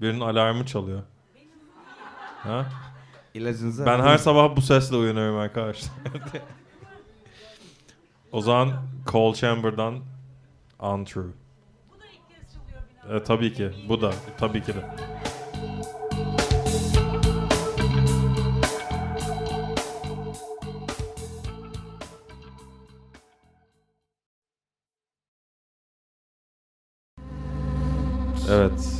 Birinin 0.00 0.20
alarmı 0.20 0.66
çalıyor. 0.66 1.02
Ha? 2.38 2.66
İlacınızı 3.34 3.86
Ben 3.86 4.00
her 4.00 4.18
sabah 4.18 4.56
bu 4.56 4.62
sesle 4.62 4.96
uyanıyorum 4.96 5.36
arkadaşlar. 5.38 5.90
o 8.32 8.40
zaman 8.40 8.72
Cole 9.06 9.34
Chamber'dan 9.36 9.98
Untrue. 10.80 11.24
Bu 11.24 12.00
da 12.00 12.04
ilk 12.06 12.28
kez 12.28 12.52
çalıyor 12.54 12.80
bina. 12.90 12.97
E, 13.10 13.22
tabii 13.24 13.52
ki. 13.52 13.70
Bu 13.88 14.00
da. 14.02 14.12
Tabii 14.38 14.62
ki 14.62 14.74
de. 14.74 14.80
Evet. 28.50 28.92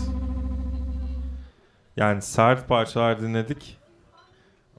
Yani 1.96 2.22
sert 2.22 2.68
parçalar 2.68 3.20
dinledik. 3.20 3.78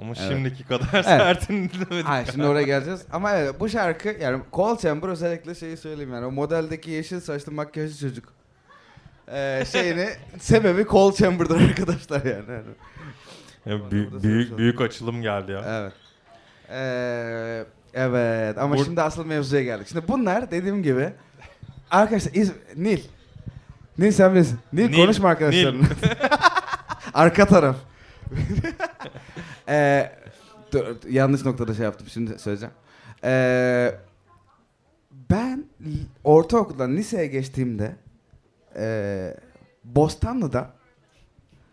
Ama 0.01 0.13
Evet. 0.19 0.29
şimdiki 0.31 0.63
kadar 0.63 1.03
sertini 1.03 1.69
dinlemedik. 1.73 2.05
Hayır 2.07 2.27
şimdi 2.31 2.45
oraya 2.47 2.63
geleceğiz. 2.63 3.05
Ama 3.11 3.31
evet 3.33 3.59
bu 3.59 3.69
şarkı 3.69 4.09
yani 4.21 4.41
Cole 4.53 4.79
Chamber 4.79 5.09
özellikle 5.09 5.55
şeyi 5.55 5.77
söyleyeyim 5.77 6.13
yani 6.13 6.25
o 6.25 6.31
modeldeki 6.31 6.91
yeşil 6.91 7.19
saçlı 7.19 7.51
makyajlı 7.51 7.97
çocuk. 8.09 8.33
Ee, 9.31 9.63
şeyini 9.71 10.09
sebebi 10.39 10.85
Cole 10.85 11.15
Chamber'dır 11.15 11.61
arkadaşlar 11.69 12.25
yani. 12.25 12.51
yani. 12.51 12.63
Ya 13.65 13.91
büyük, 13.91 14.23
büyük, 14.23 14.57
büyük 14.57 14.81
açılım 14.81 15.21
geldi 15.21 15.51
ya. 15.51 15.63
Evet. 15.67 15.93
Ee, 16.69 17.65
evet 17.93 18.57
ama 18.57 18.75
Bur- 18.75 18.85
şimdi 18.85 19.01
asıl 19.01 19.25
mevzuya 19.25 19.63
geldik. 19.63 19.87
Şimdi 19.87 20.07
bunlar 20.07 20.51
dediğim 20.51 20.83
gibi 20.83 21.09
arkadaşlar 21.91 22.33
İz 22.33 22.51
Nil. 22.75 22.99
Nil 23.97 24.11
sen 24.11 24.33
bilirsin. 24.33 24.59
Nil, 24.73 24.89
Nil, 24.89 24.95
konuşma 24.95 25.29
arkadaşlarına. 25.29 25.85
Arka 27.13 27.45
taraf. 27.45 27.75
ee, 29.69 30.11
dur, 30.71 30.85
yanlış 31.09 31.45
noktada 31.45 31.73
şey 31.73 31.85
yaptım 31.85 32.07
şimdi 32.13 32.39
söyleyeceğim. 32.39 32.73
Ee, 33.23 33.95
ben 35.29 35.65
ortaokuldan 36.23 36.95
liseye 36.95 37.27
geçtiğimde 37.27 37.95
ee, 38.79 39.37
Bostanlı'da 39.83 40.69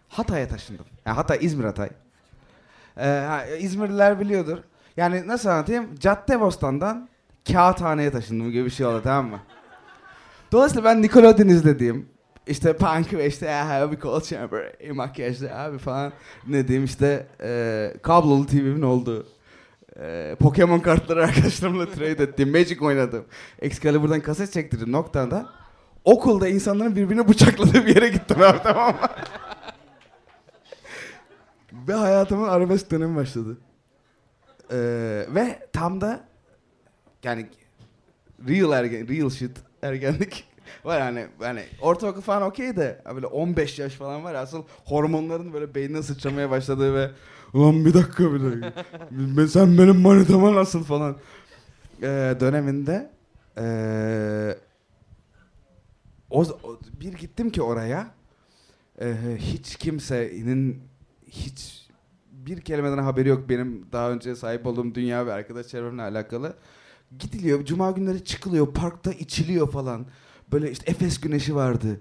Hatay'a 0.09 0.49
taşındım. 0.49 0.87
Yani 1.07 1.15
Hatay, 1.15 1.39
İzmir 1.41 1.65
Hatay. 1.65 1.89
Ee, 2.99 3.59
İzmirliler 3.59 4.21
biliyordur. 4.21 4.59
Yani 4.97 5.27
nasıl 5.27 5.49
anlatayım? 5.49 5.95
Caddebostan'dan 5.99 7.09
Kağıthane'ye 7.53 8.11
taşındım 8.11 8.51
gibi 8.51 8.65
bir 8.65 8.71
şey 8.71 8.87
oldu 8.87 9.01
tamam 9.05 9.31
mı? 9.31 9.41
Dolayısıyla 10.53 10.85
ben 10.85 11.03
Nickelodeon 11.03 11.49
izlediğim 11.49 12.09
işte 12.47 12.77
punk 12.77 13.13
ve 13.13 13.27
işte 13.27 13.47
ya 13.47 13.93
bir 13.93 14.01
Cold 14.01 14.23
Chamber, 14.23 14.73
e, 14.81 14.93
makyajlı 14.93 15.55
abi 15.55 15.79
falan 15.79 16.13
ne 16.47 16.69
diyeyim 16.69 16.85
işte 16.85 17.27
e, 17.43 17.93
kablolu 18.03 18.47
TV'min 18.47 18.83
olduğu 18.83 19.27
e, 20.01 20.37
Pokemon 20.41 20.79
kartları 20.79 21.25
arkadaşlarımla 21.25 21.91
trade 21.91 22.23
ettiğim, 22.23 22.51
Magic 22.51 22.81
oynadım. 22.81 23.25
Excalibur'dan 23.59 24.21
kaset 24.21 24.53
çektirdim 24.53 24.93
noktada. 24.93 25.47
Okulda 26.07 26.49
insanların 26.49 26.97
birbirini 26.97 27.29
bıçakladığı 27.29 27.87
bir 27.87 27.95
yere 27.95 28.09
gittim 28.09 28.43
abi 28.43 28.59
tamam 28.63 28.95
mı? 28.95 29.01
ve 31.89 31.95
hayatımın 31.95 32.49
arabesk 32.49 32.91
dönemi 32.91 33.17
başladı. 33.17 33.57
Ee, 34.73 34.77
ve 35.29 35.69
tam 35.73 36.01
da 36.01 36.21
yani 37.23 37.47
real 38.49 38.73
ergen, 38.73 39.09
real 39.09 39.31
shit 39.31 39.57
ergenlik 39.83 40.45
var 40.85 40.99
yani 41.01 41.27
yani 41.41 41.63
ortaokul 41.81 42.21
falan 42.21 42.43
okey 42.43 42.77
de 42.77 43.03
böyle 43.15 43.27
15 43.27 43.79
yaş 43.79 43.93
falan 43.93 44.25
var 44.25 44.35
asıl 44.35 44.63
hormonların 44.85 45.53
böyle 45.53 45.75
beynine 45.75 46.03
sıçramaya 46.03 46.51
başladığı 46.51 46.95
ve 46.95 47.11
ulan 47.55 47.85
bir 47.85 47.95
dakika 47.95 48.35
bir 48.35 48.41
dakika 48.41 49.49
sen 49.49 49.79
benim 49.79 50.01
manitama 50.01 50.55
nasıl 50.55 50.85
falan 50.85 51.17
ee, 52.03 52.35
döneminde 52.41 53.11
ee, 53.59 54.57
o, 56.31 56.43
o- 56.43 56.79
bir 57.01 57.13
gittim 57.13 57.51
ki 57.51 57.63
oraya 57.63 58.15
ee, 59.01 59.15
hiç 59.39 59.77
kimsenin 59.77 60.83
hiç 61.27 61.89
bir 62.33 62.61
kelimeden 62.61 62.99
haberi 62.99 63.29
yok 63.29 63.49
benim 63.49 63.87
daha 63.93 64.11
önce 64.11 64.37
sahip 64.37 64.67
olduğum 64.67 64.95
dünya 64.95 65.27
ve 65.27 65.33
arkadaş 65.33 65.69
çevremle 65.69 66.03
alakalı. 66.03 66.57
Gidiliyor, 67.19 67.65
cuma 67.65 67.91
günleri 67.91 68.25
çıkılıyor, 68.25 68.75
parkta 68.75 69.13
içiliyor 69.13 69.71
falan. 69.71 70.07
Böyle 70.53 70.71
işte 70.71 70.91
Efes 70.91 71.21
güneşi 71.21 71.55
vardı. 71.55 72.01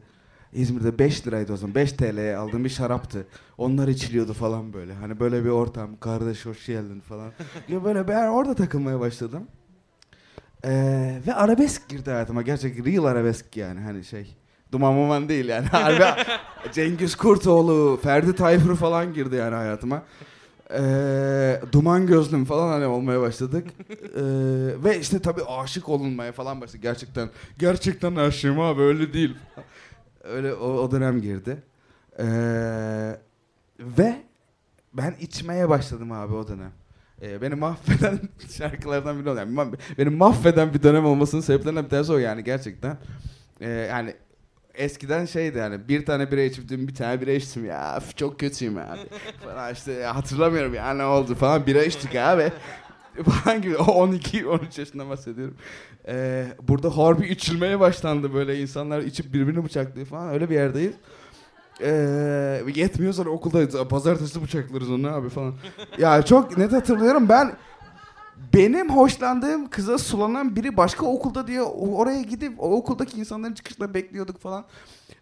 İzmir'de 0.54 1.00
5 1.00 1.28
liraydı 1.28 1.54
o 1.54 1.58
zaman. 1.58 1.76
5 1.76 1.92
TL'ye 1.92 2.38
aldığım 2.38 2.64
bir 2.64 2.70
şaraptı. 2.70 3.28
Onlar 3.58 3.88
içiliyordu 3.88 4.34
falan 4.34 4.74
böyle. 4.74 4.94
Hani 4.94 5.20
böyle 5.20 5.44
bir 5.46 5.50
ortam. 5.50 5.98
Kardeş 6.00 6.46
hoş 6.46 6.66
geldin 6.66 7.00
falan. 7.00 7.32
ya 7.70 7.84
böyle 7.84 8.08
ben 8.08 8.28
orada 8.28 8.56
takılmaya 8.56 9.00
başladım. 9.00 9.48
Ee, 10.65 11.21
ve 11.28 11.34
arabesk 11.34 11.89
girdi 11.89 12.12
hayatıma. 12.12 12.41
Gerçek 12.41 12.86
real 12.86 13.04
arabesk 13.04 13.58
yani 13.58 13.80
hani 13.80 14.04
şey. 14.04 14.36
Duman 14.71 14.93
muman 14.93 15.30
değil 15.30 15.45
yani. 15.47 15.67
Harbi 15.71 16.21
Cengiz 16.73 17.15
Kurtoğlu, 17.15 17.99
Ferdi 18.04 18.36
Tayfur 18.36 18.75
falan 18.75 19.13
girdi 19.13 19.36
yani 19.36 19.56
hayatıma. 19.56 20.04
Ee, 20.71 21.62
duman 21.71 22.08
gözlüm 22.08 22.45
falan 22.45 22.67
hani 22.67 22.86
olmaya 22.86 23.21
başladık. 23.21 23.67
Ee, 23.89 24.21
ve 24.84 24.99
işte 24.99 25.19
tabii 25.19 25.43
aşık 25.43 25.89
olunmaya 25.89 26.32
falan 26.32 26.62
başladık 26.62 26.82
gerçekten. 26.82 27.30
Gerçekten 27.60 28.15
aşığım 28.15 28.60
abi 28.60 28.82
öyle 28.82 29.13
değil. 29.13 29.36
Öyle 30.23 30.54
o, 30.54 30.67
o 30.67 30.91
dönem 30.91 31.21
girdi. 31.21 31.63
Ee, 32.19 32.25
ve 33.80 34.15
ben 34.93 35.15
içmeye 35.19 35.69
başladım 35.69 36.12
abi 36.12 36.34
o 36.34 36.47
dönem. 36.47 36.71
Ee, 37.26 37.42
beni 37.42 37.56
mahveden 37.56 38.20
şarkılardan 38.58 39.20
biri 39.20 39.30
o. 39.30 39.36
Yani 39.36 39.56
ma- 39.56 39.78
beni 39.98 40.10
mahveden 40.10 40.74
bir 40.74 40.84
dönem 40.84 41.06
olmasının 41.06 41.42
sebeplerinden 41.42 41.84
bir 41.86 41.90
tanesi 41.90 42.12
o 42.12 42.18
yani 42.18 42.44
gerçekten. 42.44 42.98
Ee, 43.62 43.70
yani 43.70 44.14
eskiden 44.76 45.26
şeydi 45.26 45.58
yani 45.58 45.88
bir 45.88 46.06
tane 46.06 46.32
bira 46.32 46.42
içip 46.42 46.70
dün 46.70 46.88
bir 46.88 46.96
tane 46.96 47.22
bira 47.22 47.32
içtim 47.32 47.66
ya 47.66 47.98
üf, 47.98 48.18
çok 48.18 48.40
kötüyüm 48.40 48.78
abi 48.78 49.00
falan 49.44 49.74
işte 49.74 49.92
ya 49.92 50.16
hatırlamıyorum 50.16 50.74
ya 50.74 50.94
ne 50.94 51.04
oldu 51.06 51.36
falan 51.36 51.66
bira 51.68 51.84
içtik 51.84 52.16
abi 52.16 52.52
falan 53.24 53.62
gibi 53.62 53.78
o 53.78 54.08
12-13 54.08 54.80
yaşında 54.80 55.10
bahsediyorum. 55.10 55.56
Ee, 56.08 56.46
burada 56.68 56.98
harbi 56.98 57.28
içilmeye 57.28 57.80
başlandı 57.80 58.34
böyle 58.34 58.62
insanlar 58.62 59.02
içip 59.02 59.34
birbirini 59.34 59.64
bıçaklıyor 59.66 60.08
falan 60.08 60.30
öyle 60.30 60.50
bir 60.50 60.56
yerdeyiz. 60.56 60.94
Ee, 61.82 62.62
yetmiyor 62.76 63.14
sonra 63.14 63.30
okuldayız 63.30 63.76
pazartesi 63.90 64.44
bıçaklarız 64.44 64.92
onu 64.92 65.08
abi 65.08 65.30
falan. 65.30 65.54
ya 66.00 66.22
çok 66.22 66.58
net 66.58 66.72
hatırlıyorum 66.74 67.30
ben 67.30 67.54
benim 68.54 68.90
hoşlandığım 68.96 69.70
kıza 69.70 69.98
sulanan 69.98 70.56
biri 70.56 70.78
başka 70.78 71.06
okulda 71.06 71.48
diye 71.48 71.62
o- 71.62 71.96
oraya 71.96 72.22
gidip 72.22 72.54
o 72.64 72.72
okuldaki 72.78 73.20
insanların 73.20 73.54
çıkışını 73.54 73.94
bekliyorduk 73.94 74.40
falan. 74.40 74.66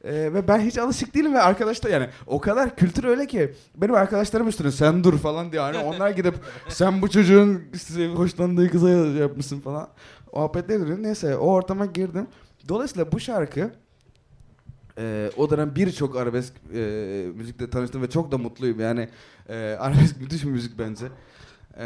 Ee, 0.03 0.11
ve 0.13 0.47
ben 0.47 0.59
hiç 0.59 0.77
alışık 0.77 1.15
değilim 1.15 1.33
ve 1.33 1.41
arkadaşlar 1.41 1.89
yani 1.89 2.07
o 2.27 2.41
kadar 2.41 2.75
kültür 2.75 3.03
öyle 3.03 3.27
ki 3.27 3.53
benim 3.75 3.95
arkadaşlarım 3.95 4.47
üstüne 4.47 4.71
sen 4.71 5.03
dur 5.03 5.17
falan 5.17 5.51
diye 5.51 5.61
hani 5.61 5.77
onlar 5.77 6.09
gidip 6.09 6.35
sen 6.69 7.01
bu 7.01 7.09
çocuğun 7.09 7.61
size 7.77 8.07
hoşlandığı 8.07 8.69
kıza 8.71 8.89
yapmışsın 8.89 9.59
falan. 9.59 9.87
Muhabbetler 10.33 10.79
dönüyor. 10.79 11.03
Neyse 11.03 11.37
o 11.37 11.45
ortama 11.47 11.85
girdim. 11.85 12.27
Dolayısıyla 12.69 13.11
bu 13.11 13.19
şarkı 13.19 13.71
e, 14.97 15.31
o 15.37 15.49
dönem 15.49 15.75
birçok 15.75 16.15
arabesk 16.17 16.53
e, 16.73 16.79
müzikle 17.35 17.69
tanıştım 17.69 18.01
ve 18.01 18.09
çok 18.09 18.31
da 18.31 18.37
mutluyum. 18.37 18.79
Yani 18.79 19.09
e, 19.49 19.55
arabesk 19.79 20.21
müthiş 20.21 20.43
bir 20.43 20.49
müzik 20.49 20.79
bence. 20.79 21.05
E, 21.77 21.85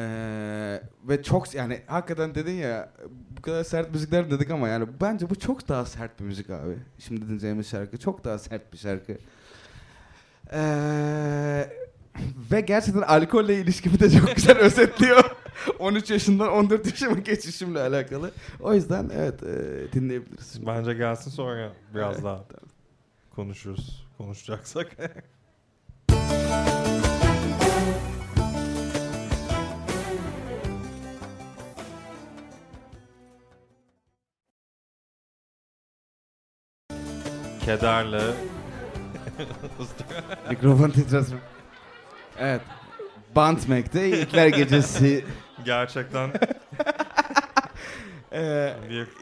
ve 1.04 1.24
çok 1.24 1.56
yani 1.56 1.82
hakikaten 1.88 2.36
dedin 2.36 2.54
ya 2.54 2.94
bu 3.38 3.42
kadar 3.42 3.64
sert 3.64 3.92
müzikler 3.94 4.32
dedik 4.32 4.52
ama 4.52 4.68
yani 4.68 4.88
bence 5.02 5.30
bu 5.30 5.36
çok 5.36 5.68
daha 5.68 5.86
sert 5.86 6.20
bir 6.20 6.26
müzik 6.26 6.50
abi. 6.50 6.78
Şimdi 7.00 7.22
dinleyeceğimiz 7.22 7.68
şarkı 7.70 7.98
çok 7.98 8.24
daha 8.24 8.40
sert 8.40 8.74
bir 8.74 8.78
şarkı. 8.78 9.18
E, 10.54 10.62
ve 12.52 12.62
gerçekten 12.62 13.02
alkolle 13.02 13.56
ilişkimi 13.56 14.00
de 14.00 14.10
çok 14.10 14.36
güzel 14.36 14.58
özetliyor. 14.60 15.24
13 15.80 16.12
yaşından 16.12 16.52
14 16.52 16.86
yaşıma 16.86 17.20
geçişimle 17.20 17.80
alakalı. 17.80 18.32
O 18.60 18.74
yüzden 18.74 19.10
evet 19.16 19.44
e, 19.44 19.94
dinleyebiliriz. 19.94 20.68
Bence 20.68 20.94
gelsin 20.94 21.32
sonra 21.32 21.72
biraz 21.96 22.14
Evet, 22.14 22.24
daha 22.24 22.46
konuşuruz. 23.38 24.08
Konuşacaksak. 24.18 24.98
Kederle 37.66 38.22
Mikrofon 40.50 40.90
titreşim. 40.90 41.40
Evet. 42.40 42.62
Bantmek'te 43.36 44.10
İlkler 44.10 44.48
Gecesi. 44.48 45.26
gerçekten 45.66 46.32
Ee, 48.32 48.74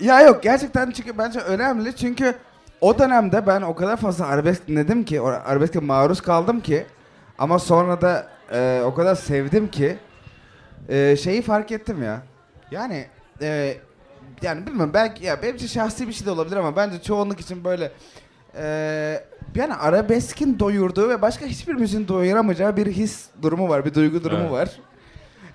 ya 0.02 0.22
yok 0.22 0.44
gerçekten 0.44 0.92
çünkü 0.92 1.18
bence 1.18 1.40
önemli 1.40 1.96
çünkü 1.96 2.36
o 2.86 3.00
dönemde 3.00 3.48
ben 3.48 3.62
o 3.62 3.76
kadar 3.76 3.98
fazla 3.98 4.28
arabesk 4.28 4.68
dinledim 4.68 5.06
ki, 5.06 5.22
o 5.22 5.26
arabeske 5.26 5.80
maruz 5.80 6.22
kaldım 6.22 6.60
ki 6.60 6.86
ama 7.38 7.60
sonra 7.60 8.02
da 8.02 8.28
e, 8.52 8.82
o 8.86 8.94
kadar 8.94 9.16
sevdim 9.16 9.68
ki 9.68 9.98
e, 10.90 11.16
şeyi 11.16 11.42
fark 11.42 11.72
ettim 11.72 12.04
ya. 12.04 12.22
Yani 12.72 13.06
e, 13.42 13.78
yani 14.42 14.68
bilmiyorum 14.68 14.92
belki 14.94 15.26
ya 15.26 15.42
benim 15.42 15.56
için 15.56 15.68
şahsi 15.68 16.08
bir 16.08 16.14
şey 16.14 16.28
de 16.28 16.32
olabilir 16.32 16.58
ama 16.58 16.76
bence 16.76 17.02
çoğunluk 17.02 17.40
için 17.40 17.64
böyle 17.64 17.92
e, 18.58 18.66
yani 19.56 19.74
arabeskin 19.74 20.60
doyurduğu 20.60 21.10
ve 21.10 21.22
başka 21.22 21.46
hiçbir 21.46 21.74
müziğin 21.74 22.08
doyuramayacağı 22.08 22.78
bir 22.78 22.88
his 22.88 23.26
durumu 23.42 23.70
var, 23.70 23.86
bir 23.86 23.94
duygu 23.94 24.24
durumu 24.24 24.42
Evet. 24.42 24.52
var. 24.52 24.70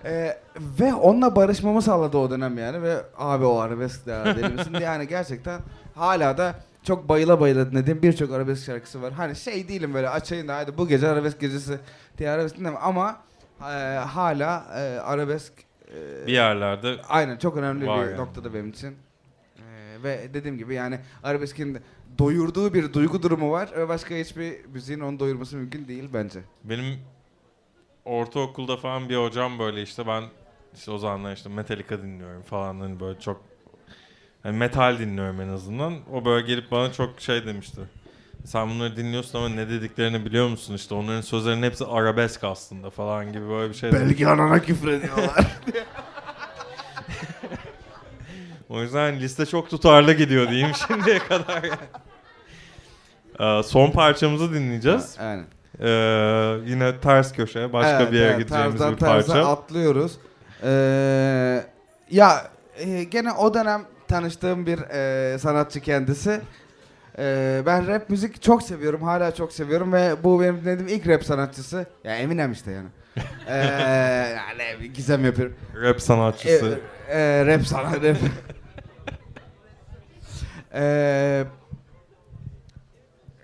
E, 0.05 0.39
ve 0.81 0.95
onunla 0.95 1.37
barışmamı 1.37 1.83
sağladı 1.83 2.19
o 2.19 2.31
dönem 2.31 2.59
yani 2.59 2.83
ve 2.83 2.97
abi 3.19 3.45
o 3.45 3.59
arabesk 3.59 4.07
de 4.07 4.23
deli 4.37 4.49
misin 4.49 4.73
diye 4.73 4.83
yani 4.85 5.09
gerçekten 5.09 5.61
hala 5.95 6.39
da 6.39 6.55
çok 6.83 7.09
bayıla 7.09 7.41
bayıla 7.41 7.71
dinlediğim 7.71 8.03
birçok 8.03 8.33
arabesk 8.33 8.65
şarkısı 8.65 9.03
var. 9.03 9.13
Hani 9.13 9.37
şey 9.37 9.69
değilim 9.69 9.95
böyle 9.95 10.09
açayım 10.09 10.49
da 10.49 10.57
hadi 10.57 10.79
bu 10.79 10.89
gece 10.89 11.09
arabesk 11.09 11.41
gecesi 11.41 11.79
diye 12.19 12.31
arabesk 12.31 12.57
dinlemem 12.59 12.79
ama 12.83 13.23
e, 13.61 13.65
hala 13.95 14.67
e, 14.75 14.99
arabesk 15.01 15.53
e, 15.95 16.27
bir 16.27 16.33
yerlerde 16.33 16.97
Aynen 17.09 17.37
çok 17.37 17.57
önemli 17.57 17.81
bir 17.81 17.87
yani. 17.87 18.17
noktada 18.17 18.55
benim 18.55 18.71
için. 18.71 18.97
Ee, 19.59 20.03
ve 20.03 20.35
dediğim 20.35 20.59
gibi 20.59 20.75
yani 20.75 20.99
arabeskin 21.23 21.79
doyurduğu 22.19 22.75
bir 22.75 22.93
duygu 22.93 23.23
durumu 23.23 23.51
var 23.53 23.71
ve 23.77 23.89
başka 23.89 24.15
hiçbir 24.15 24.65
müziğin 24.65 25.01
onu 25.01 25.21
doyurması 25.21 25.57
mümkün 25.57 25.89
değil 25.89 26.09
bence. 26.15 26.41
Benim 26.65 26.99
ortaokulda 28.05 28.77
falan 28.77 29.09
bir 29.09 29.17
hocam 29.17 29.59
böyle 29.59 29.83
işte 29.83 30.07
ben 30.07 30.25
işte 30.75 30.91
o 30.91 30.99
zamanlar 30.99 31.33
işte 31.37 31.49
Metallica 31.49 32.03
dinliyorum 32.03 32.43
falan 32.43 32.81
hani 32.81 33.01
böyle 33.01 33.21
çok 33.21 33.50
hani 34.43 34.57
metal 34.57 34.99
dinliyorum 34.99 35.41
en 35.41 35.49
azından. 35.49 35.95
O 36.13 36.25
böyle 36.25 36.47
gelip 36.47 36.71
bana 36.71 36.93
çok 36.93 37.21
şey 37.21 37.47
demişti. 37.47 37.81
Sen 38.45 38.71
bunları 38.71 38.97
dinliyorsun 38.97 39.39
ama 39.39 39.49
ne 39.49 39.69
dediklerini 39.69 40.25
biliyor 40.25 40.49
musun 40.49 40.75
işte 40.75 40.95
onların 40.95 41.21
sözlerinin 41.21 41.63
hepsi 41.63 41.85
arabesk 41.85 42.45
aslında 42.45 42.91
falan 42.91 43.33
gibi 43.33 43.49
böyle 43.49 43.71
bir 43.71 43.77
şey. 43.77 43.93
Belki 43.93 44.29
anana 44.29 44.59
küfür 44.63 44.89
ediyorlar. 44.89 45.47
O 48.69 48.83
yüzden 48.83 49.21
liste 49.21 49.47
çok 49.47 49.71
tutarlı 49.71 50.13
gidiyor 50.13 50.49
diyeyim 50.51 50.71
şimdiye 50.89 51.19
kadar. 51.19 51.65
Ee, 53.41 53.63
son 53.63 53.91
parçamızı 53.91 54.55
dinleyeceğiz. 54.55 55.17
Aynen. 55.21 55.45
Ee, 55.81 55.89
yine 56.67 57.01
ters 57.01 57.33
köşe 57.33 57.73
başka 57.73 58.03
Evet, 58.03 58.13
bir 58.13 58.17
yere 58.19 58.29
evet, 58.29 58.39
gideceğimiz 58.39 58.79
tarzdan 58.79 58.95
bir 58.95 58.99
parça. 59.01 59.49
atlıyoruz. 59.49 60.13
Ee, 60.63 61.65
ya 62.11 62.51
e, 62.77 63.05
gene 63.05 63.33
o 63.33 63.55
dönem 63.55 63.85
tanıştığım 64.11 64.67
bir 64.67 64.79
e, 64.79 65.39
sanatçı 65.39 65.81
kendisi. 65.81 66.41
Ee, 67.19 67.63
ben 67.67 67.87
rap 67.87 68.11
müzik 68.11 68.43
çok 68.43 68.63
seviyorum. 68.63 69.03
Hala 69.03 69.35
çok 69.35 69.53
seviyorum 69.53 69.93
ve 69.93 70.25
bu 70.25 70.41
benim 70.41 70.61
dinlediğim 70.61 70.89
ilk 70.89 71.09
rap 71.09 71.25
sanatçısı. 71.25 71.87
Ya 72.05 72.17
Eminem 72.17 72.53
işte 72.53 72.71
yani. 72.71 72.89
ee, 73.49 73.57
yani 74.59 74.93
gizem 74.93 75.25
yapıyorum. 75.25 75.55
Rap 75.83 76.03
sanatçısı. 76.03 76.81
E, 77.09 77.19
e, 77.19 77.47
rap 77.47 77.67
sana 77.67 77.93
rap. 77.93 78.17
e, 80.75 81.45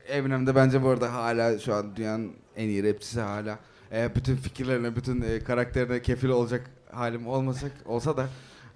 Eminem 0.08 0.46
de 0.46 0.54
bence 0.54 0.82
bu 0.82 0.88
arada 0.88 1.12
hala 1.12 1.58
şu 1.58 1.74
an 1.74 1.96
dünyanın 1.96 2.32
en 2.56 2.68
iyi 2.68 2.84
rapçisi 2.88 3.20
hala. 3.20 3.58
E, 3.92 4.14
bütün 4.14 4.36
fikirlerine, 4.36 4.96
bütün 4.96 5.22
e, 5.22 5.40
karakterine 5.40 6.02
kefil 6.02 6.28
olacak 6.28 6.70
halim 6.92 7.26
olmasak 7.26 7.72
olsa 7.84 8.16
da 8.16 8.26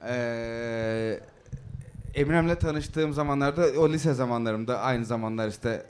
e, 0.08 1.20
Eminem'le 2.14 2.54
tanıştığım 2.54 3.12
zamanlarda 3.12 3.66
o 3.78 3.88
lise 3.88 4.14
zamanlarımda 4.14 4.78
aynı 4.80 5.04
zamanlar 5.04 5.48
işte 5.48 5.82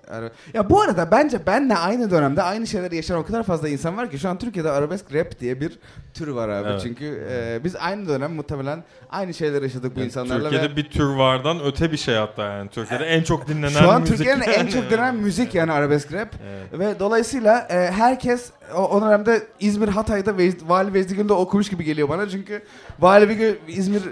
ya 0.54 0.70
bu 0.70 0.80
arada 0.82 1.10
bence 1.10 1.46
benle 1.46 1.76
aynı 1.76 2.10
dönemde 2.10 2.42
aynı 2.42 2.66
şeyleri 2.66 2.96
yaşayan 2.96 3.18
o 3.18 3.26
kadar 3.26 3.42
fazla 3.42 3.68
insan 3.68 3.96
var 3.96 4.10
ki 4.10 4.18
şu 4.18 4.28
an 4.28 4.38
Türkiye'de 4.38 4.70
arabesk 4.70 5.14
rap 5.14 5.40
diye 5.40 5.60
bir 5.60 5.78
tür 6.14 6.28
var 6.28 6.48
abi. 6.48 6.68
Evet. 6.68 6.80
Çünkü 6.82 7.26
e, 7.30 7.64
biz 7.64 7.76
aynı 7.76 8.08
dönem 8.08 8.34
muhtemelen 8.34 8.84
aynı 9.10 9.34
şeyleri 9.34 9.64
yaşadık 9.64 9.96
bu 9.96 10.00
Yani 10.00 10.06
insanlarla 10.06 10.42
Türkiye'de 10.42 10.72
ve 10.72 10.76
bir 10.76 10.90
tür 10.90 11.04
vardan 11.04 11.60
öte 11.64 11.92
bir 11.92 11.96
şey 11.96 12.14
hatta 12.14 12.42
yani. 12.42 12.70
Türkiye'de 12.70 13.04
en 13.04 13.22
çok 13.22 13.48
dinlenen 13.48 13.68
şu 13.80 13.90
an 13.90 14.00
müzik. 14.00 14.16
Türkiye'nin 14.16 14.42
en 14.42 14.66
çok 14.66 14.84
dinlenen 14.90 15.16
müzik 15.16 15.54
yani 15.54 15.72
arabesk 15.72 16.12
rap. 16.12 16.28
Evet. 16.72 16.80
Ve 16.80 17.00
dolayısıyla 17.00 17.68
e, 17.70 17.90
herkes 17.92 18.50
o, 18.74 18.88
o 18.96 19.02
dönemde 19.02 19.42
İzmir 19.60 19.88
Hatay'da 19.88 20.38
Vecd, 20.38 20.60
Vali 20.68 20.94
Vecdi 20.94 21.14
Gölü'nde 21.14 21.32
okumuş 21.32 21.68
gibi 21.68 21.84
geliyor 21.84 22.08
bana. 22.08 22.28
Çünkü 22.28 22.62
Vali 23.00 23.32
Gö- 23.32 23.56
İzmir 23.68 24.02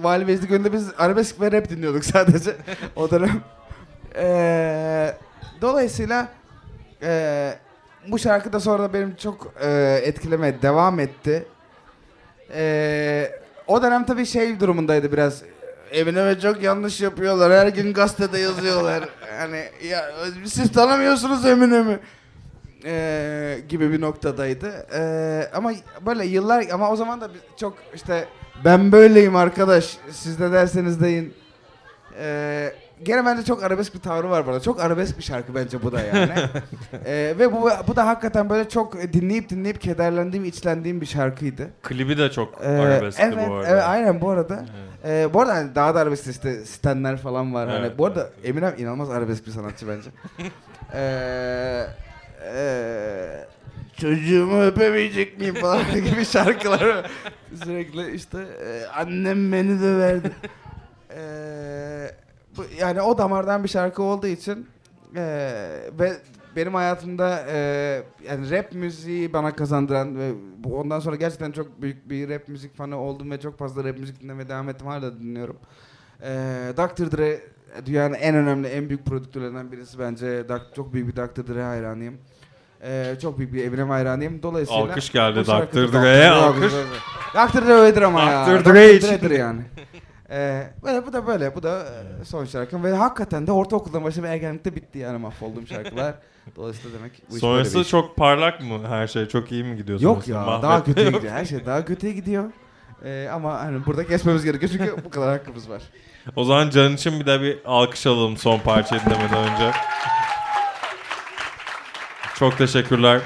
Vali 0.00 0.26
Vecdi 0.26 0.48
Gölü'nde 0.48 0.72
biz 0.72 0.88
arabesk 0.98 1.40
ve 1.40 1.52
rap 1.52 1.68
dinliyorduk 1.70 2.04
sadece 2.14 2.56
o 2.96 3.10
dönem. 3.10 3.40
E, 4.16 5.16
dolayısıyla 5.60 6.28
e, 7.02 7.54
bu 8.08 8.18
şarkı 8.18 8.52
da 8.52 8.60
sonra 8.60 8.92
benim 8.92 9.16
çok 9.16 9.52
e, 9.60 10.00
etkilemeye 10.04 10.62
devam 10.62 11.00
etti. 11.00 11.46
E, 12.54 13.30
o 13.66 13.82
dönem 13.82 14.04
tabii 14.04 14.26
şey 14.26 14.60
durumundaydı 14.60 15.12
biraz. 15.12 15.42
Emineme 15.90 16.40
çok 16.40 16.62
yanlış 16.62 17.00
yapıyorlar. 17.00 17.52
Her 17.52 17.66
gün 17.66 17.92
gazetede 17.92 18.38
yazıyorlar. 18.38 19.08
Yani 19.38 19.64
ya 19.88 20.10
siz 20.44 20.72
tanımıyorsunuz 20.72 21.46
Eminem'i. 21.46 21.98
Ee, 22.86 23.58
gibi 23.68 23.92
bir 23.92 24.00
noktadaydı. 24.00 24.86
Ee, 24.94 25.48
ama 25.54 25.72
böyle 26.06 26.26
yıllar 26.26 26.64
ama 26.72 26.90
o 26.90 26.96
zaman 26.96 27.20
da 27.20 27.28
çok 27.56 27.74
işte 27.94 28.24
ben 28.64 28.92
böyleyim 28.92 29.36
arkadaş. 29.36 29.98
Siz 30.10 30.40
de 30.40 30.52
derseniz 30.52 31.00
deyin. 31.00 31.34
Ee, 32.18 32.72
gene 33.02 33.26
bence 33.26 33.44
çok 33.44 33.62
arabesk 33.62 33.94
bir 33.94 34.00
tavrı 34.00 34.30
var 34.30 34.46
bana. 34.46 34.60
Çok 34.60 34.80
arabesk 34.80 35.18
bir 35.18 35.22
şarkı 35.22 35.54
bence 35.54 35.82
bu 35.82 35.92
da 35.92 36.00
yani. 36.00 36.30
Ee, 37.06 37.34
ve 37.38 37.52
bu 37.52 37.70
bu 37.88 37.96
da 37.96 38.06
hakikaten 38.06 38.50
böyle 38.50 38.68
çok 38.68 39.02
dinleyip 39.12 39.48
dinleyip 39.48 39.80
kederlendiğim, 39.80 40.44
içlendiğim 40.44 41.00
bir 41.00 41.06
şarkıydı. 41.06 41.70
Klibi 41.82 42.18
de 42.18 42.30
çok 42.30 42.54
Ee, 42.62 42.68
arabeskti 42.68 43.22
evet, 43.22 43.48
bu 43.48 43.54
arada. 43.54 43.68
evet, 43.68 43.82
aynen 43.86 44.20
bu 44.20 44.30
arada. 44.30 44.54
Evet. 45.04 45.28
Ee, 45.30 45.34
bu 45.34 45.40
arada 45.40 45.54
hani 45.54 45.74
daha 45.74 45.94
da 45.94 46.00
arabesk 46.00 46.26
işte 46.26 46.64
stenler 46.64 47.16
falan 47.16 47.54
var. 47.54 47.68
hani 47.68 47.80
Evet, 47.86 47.98
bu 47.98 48.06
arada 48.06 48.20
evet. 48.38 48.48
Eminem 48.48 48.74
inanılmaz 48.78 49.10
arabesk 49.10 49.46
bir 49.46 49.50
sanatçı 49.52 49.86
bence. 49.88 50.10
ee, 50.94 51.86
ee, 52.44 53.46
çocuğumu 53.96 54.62
öpemeyecek 54.62 55.38
miyim 55.38 55.54
falan 55.54 55.94
gibi 55.94 56.24
şarkılar 56.24 57.10
sürekli 57.64 58.14
işte 58.14 58.38
ee, 58.64 58.86
annem 58.86 59.52
beni 59.52 59.80
döverdi. 59.80 60.32
ee, 61.10 62.10
bu, 62.56 62.64
yani 62.78 63.00
o 63.00 63.18
damardan 63.18 63.64
bir 63.64 63.68
şarkı 63.68 64.02
olduğu 64.02 64.26
için 64.26 64.66
ee, 65.16 65.90
ve 65.98 66.12
benim 66.56 66.74
hayatımda 66.74 67.44
e, 67.48 67.56
yani 68.28 68.50
rap 68.50 68.72
müziği 68.72 69.32
bana 69.32 69.56
kazandıran 69.56 70.18
ve 70.18 70.32
ondan 70.72 71.00
sonra 71.00 71.16
gerçekten 71.16 71.52
çok 71.52 71.82
büyük 71.82 72.10
bir 72.10 72.28
rap 72.28 72.48
müzik 72.48 72.76
fanı 72.76 72.96
oldum 72.96 73.30
ve 73.30 73.40
çok 73.40 73.58
fazla 73.58 73.84
rap 73.84 73.98
müzik 73.98 74.20
dinlemeye 74.20 74.48
devam 74.48 74.68
ettim. 74.68 74.86
Hala 74.86 75.20
dinliyorum. 75.20 75.56
E, 76.22 76.28
Dr. 76.76 77.16
Dre 77.16 77.40
dünyanın 77.86 78.14
en 78.14 78.34
önemli, 78.34 78.68
en 78.68 78.88
büyük 78.88 79.06
prodüktörlerinden 79.06 79.72
birisi 79.72 79.98
bence. 79.98 80.44
Çok 80.76 80.92
büyük 80.92 81.08
bir 81.08 81.16
Dr. 81.16 81.54
Dre 81.54 81.62
hayranıyım. 81.62 82.18
E, 82.82 83.16
çok 83.22 83.38
büyük 83.38 83.52
bir 83.52 83.64
Eminem 83.64 83.90
hayranıyım. 83.90 84.42
Dolayısıyla 84.42 84.82
Alkış 84.82 85.12
geldi 85.12 85.46
Dr. 85.46 85.92
Dre'ye, 85.92 86.30
alkış. 86.30 86.72
Dr. 87.34 87.66
Dre 87.66 87.72
öyledir 87.72 88.02
ama 88.02 88.22
ya. 88.22 88.46
Dr. 88.46 88.64
Dre 88.64 88.94
için. 88.94 89.34
Yani. 89.34 89.60
Ee, 90.30 90.66
böyle 90.84 91.06
bu 91.06 91.12
da 91.12 91.26
böyle. 91.26 91.54
Bu 91.54 91.62
da 91.62 91.78
e, 92.20 92.24
son 92.24 92.44
şarkım. 92.44 92.84
Ve 92.84 92.92
hakikaten 92.92 93.46
de 93.46 93.52
ortaokuldan 93.52 94.04
başlayıp 94.04 94.30
ergenlikte 94.30 94.76
bitti 94.76 94.98
yani 94.98 95.18
mahvolduğum 95.18 95.66
şarkılar. 95.66 96.14
Dolayısıyla 96.56 96.98
demek 96.98 97.12
bu 97.12 97.16
iş 97.16 97.30
böyle 97.30 97.40
Sonrası 97.40 97.74
bir 97.78 97.80
iş. 97.84 97.88
çok 97.88 98.16
parlak 98.16 98.60
mı? 98.60 98.88
Her 98.88 99.06
şey 99.06 99.26
çok 99.26 99.52
iyi 99.52 99.64
mi 99.64 99.76
gidiyor? 99.76 100.00
Yok 100.00 100.28
ya 100.28 100.40
Mahvetme 100.40 100.62
daha 100.68 100.84
kötüye 100.84 101.10
gidiyor. 101.10 101.32
Her 101.32 101.44
şey 101.44 101.66
daha 101.66 101.84
kötüye 101.84 102.12
gidiyor. 102.12 102.44
Ee, 103.04 103.28
ama 103.32 103.60
hani 103.60 103.86
burada 103.86 104.06
kesmemiz 104.06 104.44
gerekiyor 104.44 104.72
çünkü 104.72 105.04
bu 105.04 105.10
kadar 105.10 105.28
hakkımız 105.30 105.70
var. 105.70 105.82
O 106.36 106.44
zaman 106.44 106.70
Can 106.70 106.92
için 106.92 107.20
bir 107.20 107.26
de 107.26 107.40
bir 107.40 107.58
alkış 107.64 108.06
alalım 108.06 108.36
son 108.36 108.58
parçayı 108.58 109.00
dinlemeden 109.00 109.52
önce. 109.52 109.70
Çok 112.38 112.58
teşekkürler. 112.58 113.20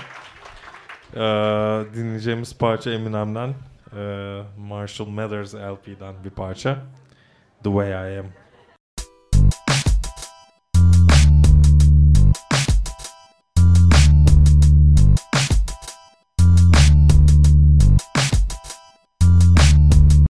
Ee, 1.14 1.20
dinleyeceğimiz 1.94 2.58
parça 2.58 2.90
Eminem'den. 2.90 3.54
Ee, 3.96 4.42
Marshall 4.58 5.06
Mathers 5.06 5.54
LP'den 5.54 6.24
bir 6.24 6.30
parça. 6.30 6.76
The 7.64 7.70
Way 7.70 7.90
I 7.90 8.18
Am. 8.18 8.26